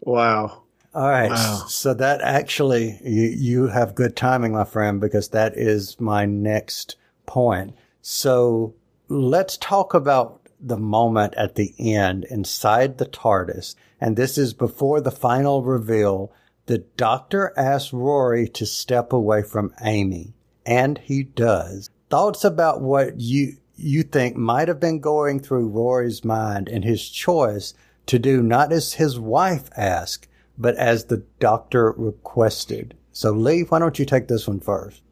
[0.00, 0.62] wow.
[0.94, 1.30] All right.
[1.30, 1.64] Wow.
[1.68, 6.96] So that actually, you, you have good timing, my friend, because that is my next
[7.24, 7.74] point.
[8.02, 8.74] So
[9.08, 13.74] let's talk about the moment at the end inside the TARDIS.
[14.00, 16.32] And this is before the final reveal.
[16.66, 21.90] The doctor asks Rory to step away from Amy, and he does.
[22.10, 27.08] Thoughts about what you, you think might have been going through Rory's mind and his
[27.08, 27.74] choice
[28.06, 30.28] to do not as his wife asked,
[30.58, 32.96] but as the doctor requested.
[33.12, 35.02] So, Lee, why don't you take this one first?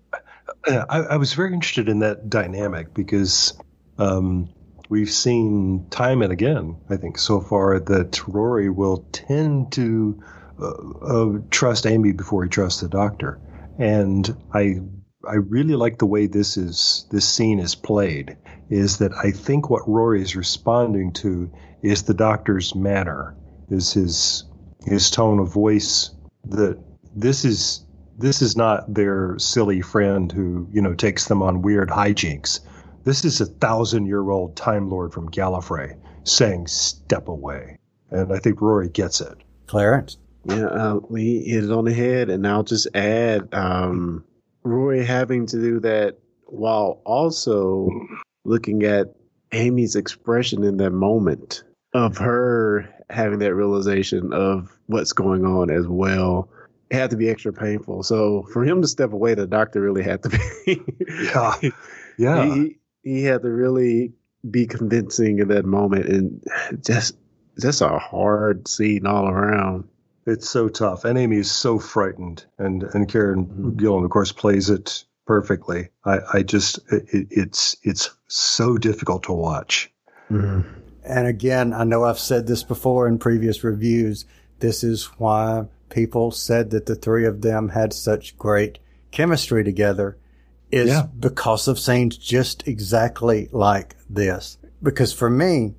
[0.66, 3.59] I, I was very interested in that dynamic because
[3.99, 4.51] um,
[4.88, 10.22] we've seen time and again, I think, so far that Rory will tend to
[10.61, 13.41] uh, uh, trust Amy before he trusts the doctor,
[13.78, 14.80] and I
[15.26, 18.36] I really like the way this is this scene is played.
[18.68, 21.51] Is that I think what Rory is responding to
[21.83, 23.35] is the doctor's manner,
[23.70, 24.45] is his
[24.85, 26.11] his tone of voice.
[26.45, 26.78] That
[27.14, 27.85] this is
[28.18, 32.61] this is not their silly friend who you know takes them on weird hijinks.
[33.05, 37.78] This is a thousand year old Time Lord from Gallifrey saying, "Step away,"
[38.11, 39.39] and I think Rory gets it.
[39.66, 40.16] Clarence.
[40.45, 44.24] Yeah, uh, he hit it on the head, and I'll just add um,
[44.62, 47.89] Roy having to do that while also
[48.45, 49.14] looking at
[49.53, 51.62] Amy's expression in that moment
[51.93, 56.49] of her having that realization of what's going on as well.
[56.91, 58.03] It had to be extra painful.
[58.03, 60.82] So for him to step away, the doctor really had to be.
[61.24, 61.55] Yeah.
[62.18, 62.45] Yeah.
[62.55, 64.12] he, he had to really
[64.51, 66.45] be convincing in that moment, and
[66.84, 67.16] just
[67.59, 69.88] just a hard scene all around.
[70.26, 73.76] It's so tough, and Amy is so frightened, and and Karen Mhm.
[73.76, 75.88] Gillan, of course, plays it perfectly.
[76.05, 79.91] I, I just it, it's it's so difficult to watch.
[81.05, 84.24] And again, I know I've said this before in previous reviews.
[84.59, 88.78] This is why people said that the three of them had such great
[89.11, 90.16] chemistry together
[90.70, 91.07] is Yeah.
[91.18, 94.59] because of scenes just exactly like this.
[94.82, 95.74] Because for me,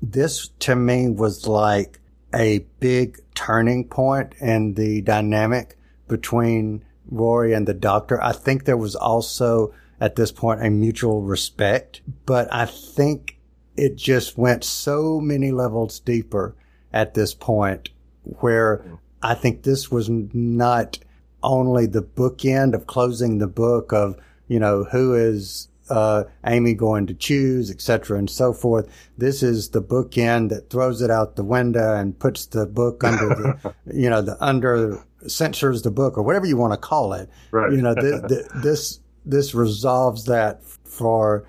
[0.00, 2.00] this to me was like
[2.34, 5.76] a big turning point in the dynamic
[6.08, 8.20] between Rory and the doctor.
[8.22, 13.38] I think there was also at this point a mutual respect, but I think
[13.76, 16.54] it just went so many levels deeper
[16.92, 17.90] at this point
[18.22, 18.84] where
[19.22, 20.98] I think this was not
[21.42, 24.16] only the bookend of closing the book of,
[24.48, 28.88] you know, who is uh, Amy going to choose, et cetera, and so forth.
[29.18, 33.28] This is the bookend that throws it out the window and puts the book under
[33.28, 37.28] the, you know, the under censors the book or whatever you want to call it.
[37.50, 37.72] Right.
[37.72, 41.46] You know, th- th- this this resolves that for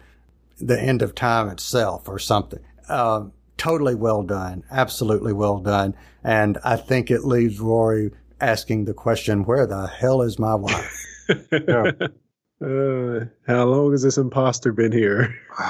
[0.68, 2.60] the end of time itself or something.
[2.90, 8.12] Um, totally well done, absolutely well done, and I think it leaves Rory
[8.42, 11.06] asking the question, "Where the hell is my wife?"
[12.62, 15.36] Uh, how long has this imposter been here?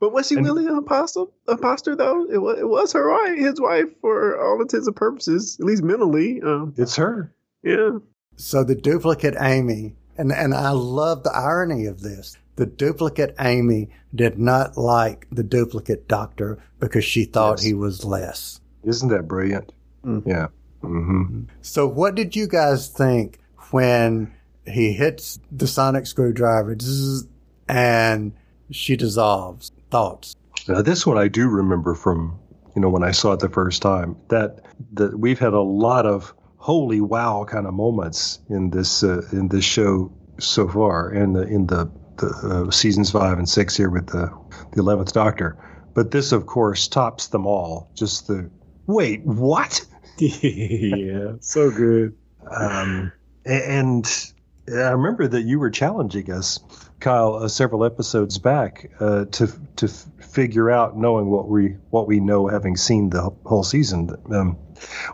[0.00, 1.24] but was she And- really an imposter?
[1.48, 5.56] Imposter though, it was, it was her wife, his wife, for all intents and purposes,
[5.58, 6.42] at least mentally.
[6.42, 7.32] Um, It's her.
[7.62, 7.98] yeah,
[8.36, 12.36] So the duplicate Amy, and, and I love the irony of this.
[12.56, 17.62] The duplicate Amy did not like the duplicate doctor because she thought Yes.
[17.64, 18.60] he was less.
[18.84, 19.72] Isn't that brilliant?
[20.04, 20.26] Mm.
[20.26, 20.48] Yeah.
[20.82, 23.38] hmm So what did you guys think
[23.70, 24.32] when
[24.66, 27.26] he hits the sonic screwdriver zzz,
[27.68, 28.32] and
[28.70, 29.72] she dissolves?
[29.90, 30.34] Thoughts?
[30.68, 32.38] Now, this one I do remember from
[32.74, 34.16] you know when I saw it the first time.
[34.28, 34.60] That
[34.94, 39.48] that we've had a lot of holy wow kind of moments in this uh, in
[39.48, 41.90] this show so far, in the in the,
[42.20, 44.30] the uh, seasons five and six here with the
[44.72, 45.58] the eleventh Doctor.
[45.94, 47.90] But this, of course, tops them all.
[47.94, 48.50] Just the
[48.86, 49.84] wait, what?
[50.18, 52.16] yeah, so good.
[52.50, 53.12] Um,
[53.44, 54.32] and
[54.68, 56.60] I remember that you were challenging us,
[57.00, 62.06] Kyle, uh, several episodes back, uh, to to f- figure out, knowing what we what
[62.06, 64.14] we know, having seen the whole season.
[64.30, 64.58] Um,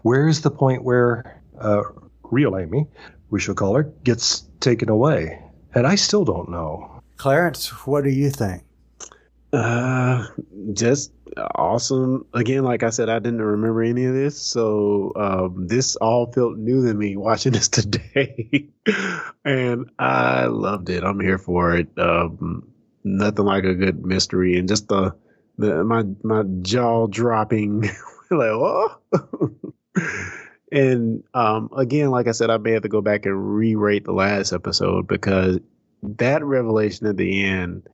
[0.03, 1.83] where is the point where uh,
[2.25, 2.87] real Amy,
[3.31, 5.43] we shall call her, gets taken away?
[5.75, 6.96] And I still don't know.
[7.17, 8.63] Clarence, what do you think?
[9.53, 10.27] Uh,
[10.73, 11.13] just
[11.55, 12.27] awesome.
[12.35, 16.59] Again, like I said, I didn't remember any of this, so um, this all felt
[16.59, 18.69] new to me watching this today,
[19.45, 21.05] and I loved it.
[21.05, 21.89] I'm here for it.
[21.97, 22.69] Um,
[23.05, 25.15] nothing like a good mystery, and just the
[25.59, 27.83] the my my jaw dropping,
[28.31, 29.01] like oh.
[30.73, 34.13] and um, again, like I said, I may have to go back and re-rate the
[34.13, 35.61] last episode because
[36.19, 37.89] that revelation at the end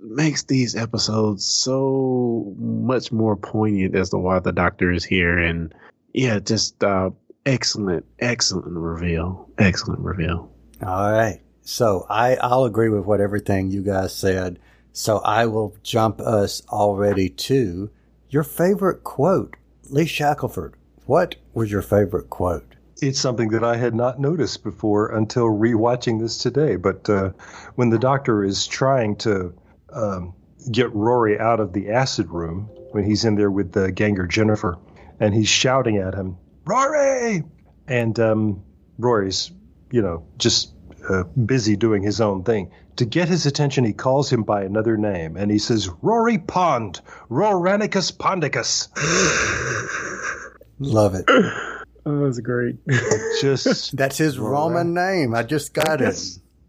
[0.00, 5.72] makes these episodes so much more poignant as to why the doctor is here and
[6.12, 7.10] yeah just uh
[7.44, 10.50] excellent excellent reveal excellent reveal
[10.82, 11.40] All right.
[11.62, 14.58] So I, I'll agree with what everything you guys said.
[14.92, 17.90] So I will jump us already to
[18.30, 19.56] your favorite quote.
[19.90, 20.74] Lee Shackelford,
[21.06, 22.75] what was your favorite quote?
[23.02, 26.76] It's something that I had not noticed before until rewatching this today.
[26.76, 27.30] But uh,
[27.74, 29.54] when the doctor is trying to
[29.92, 30.34] um,
[30.70, 34.78] get Rory out of the acid room, when he's in there with the ganger Jennifer,
[35.20, 37.44] and he's shouting at him, Rory!
[37.86, 38.64] And um,
[38.98, 39.52] Rory's,
[39.90, 40.72] you know, just
[41.08, 42.72] uh, busy doing his own thing.
[42.96, 47.00] To get his attention, he calls him by another name, and he says, Rory Pond,
[47.28, 48.88] Roranicus Pondicus.
[50.78, 51.26] Love it.
[52.06, 52.76] Oh that's great
[53.40, 55.34] Just That's his Roman name.
[55.34, 56.18] I just got it.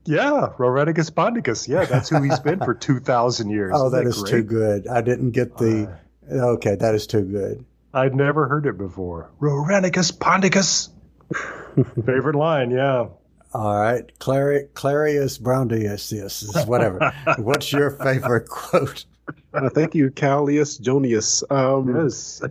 [0.05, 1.67] Yeah, Roranicus Pondicus.
[1.67, 3.73] Yeah, that's who he's been for 2,000 years.
[3.75, 4.47] Oh, Isn't that is too great?
[4.47, 4.87] good.
[4.87, 5.97] I didn't get the.
[6.31, 7.65] Okay, that is too good.
[7.93, 9.29] I'd never heard it before.
[9.41, 10.89] Roranicus Pondicus.
[12.05, 13.07] Favorite line, yeah.
[13.53, 17.13] All right, Clari- Clarius Browndius, yes, whatever.
[17.37, 19.05] What's your favorite quote?
[19.53, 22.41] uh, thank you callius jonius um Yes.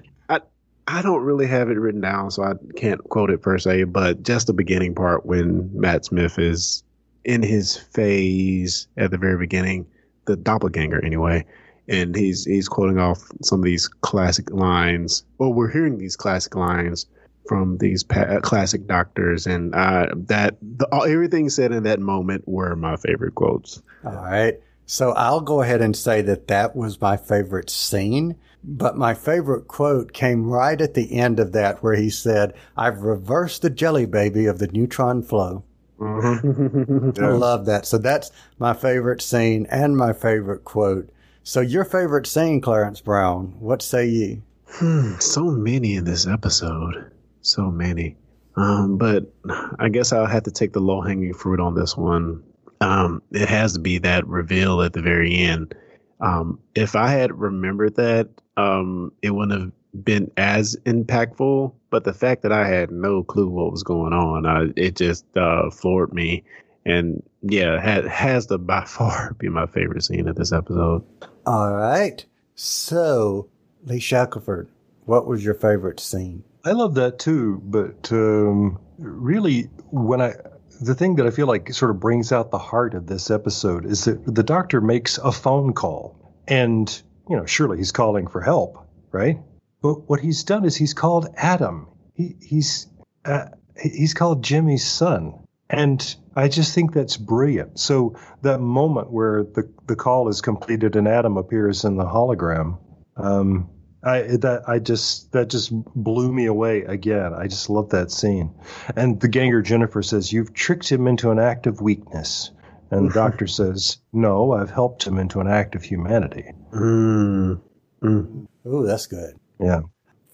[0.88, 4.22] I don't really have it written down, so I can't quote it per se, but
[4.22, 6.84] just the beginning part when Matt Smith is
[7.24, 9.86] in his phase at the very beginning,
[10.26, 11.44] the doppelganger anyway,
[11.88, 15.24] and he's he's quoting off some of these classic lines.
[15.38, 17.06] Well, we're hearing these classic lines
[17.48, 22.76] from these pa- classic doctors, and uh, that the, everything said in that moment were
[22.76, 23.82] my favorite quotes.
[24.04, 24.60] All right.
[24.86, 28.36] So I'll go ahead and say that that was my favorite scene.
[28.62, 33.02] But my favorite quote came right at the end of that where he said, I've
[33.02, 35.64] reversed the jelly baby of the neutron flow.
[35.98, 37.24] Mm-hmm.
[37.24, 37.86] I love that.
[37.86, 41.10] So that's my favorite scene and my favorite quote.
[41.42, 44.42] So your favorite scene, Clarence Brown, what say ye?
[44.66, 47.12] Hmm, so many in this episode.
[47.40, 48.16] So many.
[48.56, 49.32] Um, but
[49.78, 52.42] I guess I'll have to take the low hanging fruit on this one.
[52.80, 55.74] Um, it has to be that reveal at the very end.
[56.20, 61.72] Um, if I had remembered that, um, it wouldn't have been as impactful.
[61.90, 65.24] But the fact that I had no clue what was going on, uh, it just
[65.36, 66.44] uh, floored me.
[66.84, 71.04] And yeah, had, has to by far be my favorite scene of this episode.
[71.44, 72.24] All right.
[72.54, 73.48] So,
[73.84, 74.68] Lee Shackelford,
[75.04, 76.42] what was your favorite scene?
[76.64, 80.34] I love that too, but um, really, when I
[80.80, 83.86] the thing that I feel like sort of brings out the heart of this episode
[83.86, 88.40] is that the doctor makes a phone call, and you know, surely he's calling for
[88.40, 89.38] help, right?
[89.82, 91.88] But what he's done is he's called Adam.
[92.14, 92.86] He, he's
[93.24, 93.46] uh,
[93.80, 95.34] he's called Jimmy's son,
[95.68, 97.78] and I just think that's brilliant.
[97.78, 102.78] So that moment where the the call is completed and Adam appears in the hologram.
[103.16, 103.70] Um,
[104.06, 107.34] I that I just that just blew me away again.
[107.34, 108.54] I just love that scene.
[108.94, 112.52] And the ganger Jennifer says, "You've tricked him into an act of weakness."
[112.90, 117.60] And the doctor says, "No, I've helped him into an act of humanity." Mm.
[118.02, 118.46] Mm.
[118.66, 119.34] Ooh, that's good.
[119.58, 119.80] Yeah.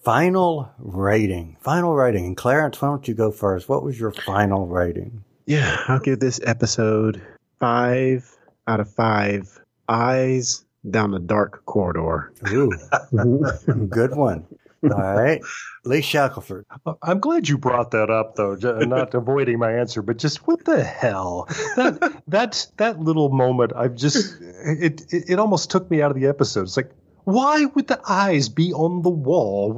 [0.03, 1.57] Final rating.
[1.61, 2.25] Final rating.
[2.25, 3.69] And Clarence, why don't you go first?
[3.69, 5.23] What was your final rating?
[5.45, 7.21] Yeah, I'll give this episode
[7.59, 8.29] five
[8.67, 12.33] out of five eyes down the dark corridor.
[12.51, 12.71] Ooh,
[13.89, 14.45] good one.
[14.83, 15.41] All right.
[15.85, 16.65] Lee Shackelford.
[16.85, 18.55] Uh, I'm glad you brought that up, though.
[18.55, 21.45] Not avoiding my answer, but just what the hell?
[21.77, 26.19] That that that little moment, I've just it, it it almost took me out of
[26.19, 26.63] the episode.
[26.63, 26.91] It's like,
[27.23, 29.73] why would the eyes be on the wall?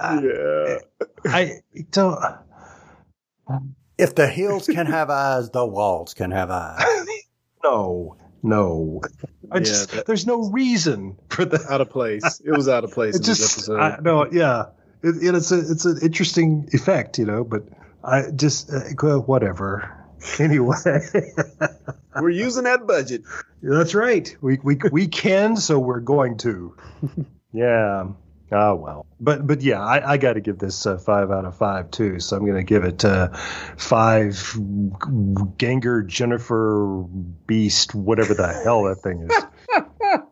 [0.00, 0.78] I, Yeah.
[1.24, 2.18] I don't.
[3.98, 6.84] If the hills can have eyes, the walls can have eyes.
[7.64, 9.00] No, no.
[9.50, 11.62] I Yeah, just that- there's no reason for that.
[11.70, 12.40] Out of place.
[12.44, 13.80] It was out of place It in this just episode.
[13.80, 14.66] I, no, yeah.
[15.02, 17.44] It, it, it's a it's an interesting effect, you know.
[17.44, 17.64] But
[18.02, 19.92] I just uh, well, whatever.
[20.40, 20.74] Anyway.
[22.20, 23.22] We're using that budget.
[23.62, 24.34] That's right.
[24.40, 26.74] We we we can, so we're going to.
[27.52, 28.08] Yeah.
[28.52, 29.06] Oh well.
[29.18, 32.20] But but yeah, I, I got to give this uh, five out of five too.
[32.20, 33.28] So I'm going to give it uh,
[33.76, 34.56] five.
[35.58, 37.04] Ganger Jennifer
[37.46, 39.32] Beast, whatever the hell that thing is.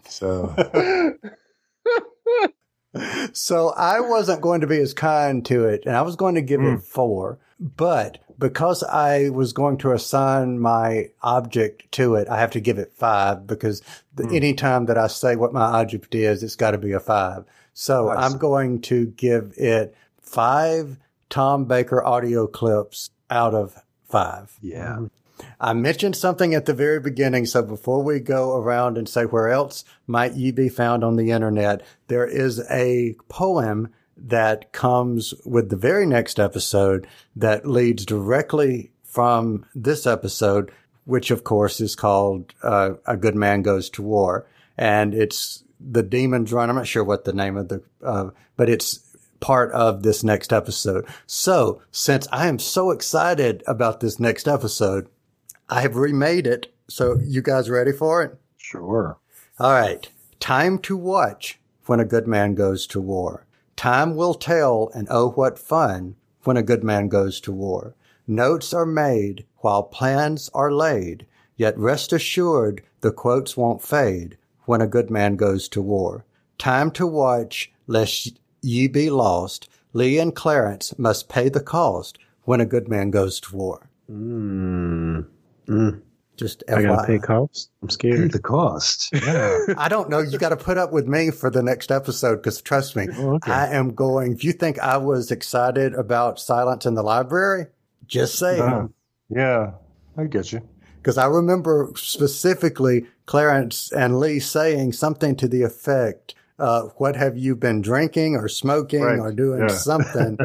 [0.08, 0.54] So
[3.32, 6.42] So I wasn't going to be as kind to it, and I was going to
[6.42, 7.40] give it four.
[7.58, 12.78] But because I was going to assign my object to it, I have to give
[12.78, 13.82] it five because
[14.14, 17.00] the, any time that I say what my object is, it's got to be a
[17.00, 17.44] five.
[17.74, 20.96] So I'm going to give it five
[21.28, 24.56] Tom Baker audio clips out of five.
[24.62, 25.00] yeah.
[25.60, 27.46] I mentioned something at the very beginning.
[27.46, 31.32] So before we go around and say where else might ye be found on the
[31.32, 38.92] internet, there is a poem that comes with the very next episode that leads directly
[39.02, 40.70] from this episode,
[41.04, 44.46] which of course is called uh, A Good Man Goes to War.
[44.78, 46.70] And it's the Demon's Run.
[46.70, 49.00] I'm not sure what the name of the, uh, but it's
[49.40, 51.06] part of this next episode.
[51.26, 55.08] So since I am so excited about this next episode,
[55.68, 56.74] I have remade it.
[56.88, 58.38] So you guys ready for it?
[58.56, 59.18] Sure.
[59.58, 60.08] All right.
[60.40, 63.46] Time to watch when a good man goes to war.
[63.76, 67.94] Time will tell, and oh, what fun when a good man goes to war.
[68.26, 71.26] Notes are made while plans are laid,
[71.56, 76.24] yet rest assured the quotes won't fade when a good man goes to war.
[76.58, 79.68] Time to watch lest ye be lost.
[79.92, 83.88] Lee and Clarence must pay the cost when a good man goes to war.
[84.10, 85.26] Mm.
[85.66, 86.00] Mm.
[86.36, 87.22] Just I gotta pay FYI.
[87.22, 87.68] costs.
[87.80, 88.32] I'm Pay scared.
[88.32, 89.10] the cost.
[89.12, 89.58] Yeah.
[89.78, 90.18] I don't know.
[90.18, 93.34] You got to put up with me for the next episode because trust me, Oh,
[93.34, 93.52] okay.
[93.52, 94.32] I am going.
[94.32, 97.66] If you think I was excited about Silence in the Library,
[98.06, 98.94] just Uh, saying.
[99.30, 99.72] yeah.
[100.16, 100.60] I get you.
[101.04, 107.36] Because I remember specifically Clarence and Lee saying something to the effect uh, what have
[107.36, 109.18] you been drinking or smoking Right.
[109.18, 109.74] or doing Yeah.
[109.74, 110.38] something?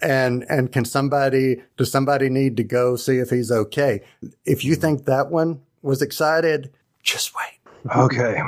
[0.00, 4.00] And and can somebody does somebody need to go see if he's okay?
[4.44, 6.72] If you think that one was excited,
[7.02, 7.94] just wait.
[7.96, 8.40] Okay.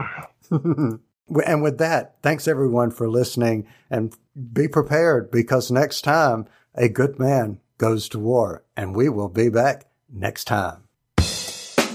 [1.46, 4.12] And with that, thanks everyone for listening and
[4.52, 9.48] be prepared because next time a good man goes to war and we will be
[9.48, 10.82] back next time.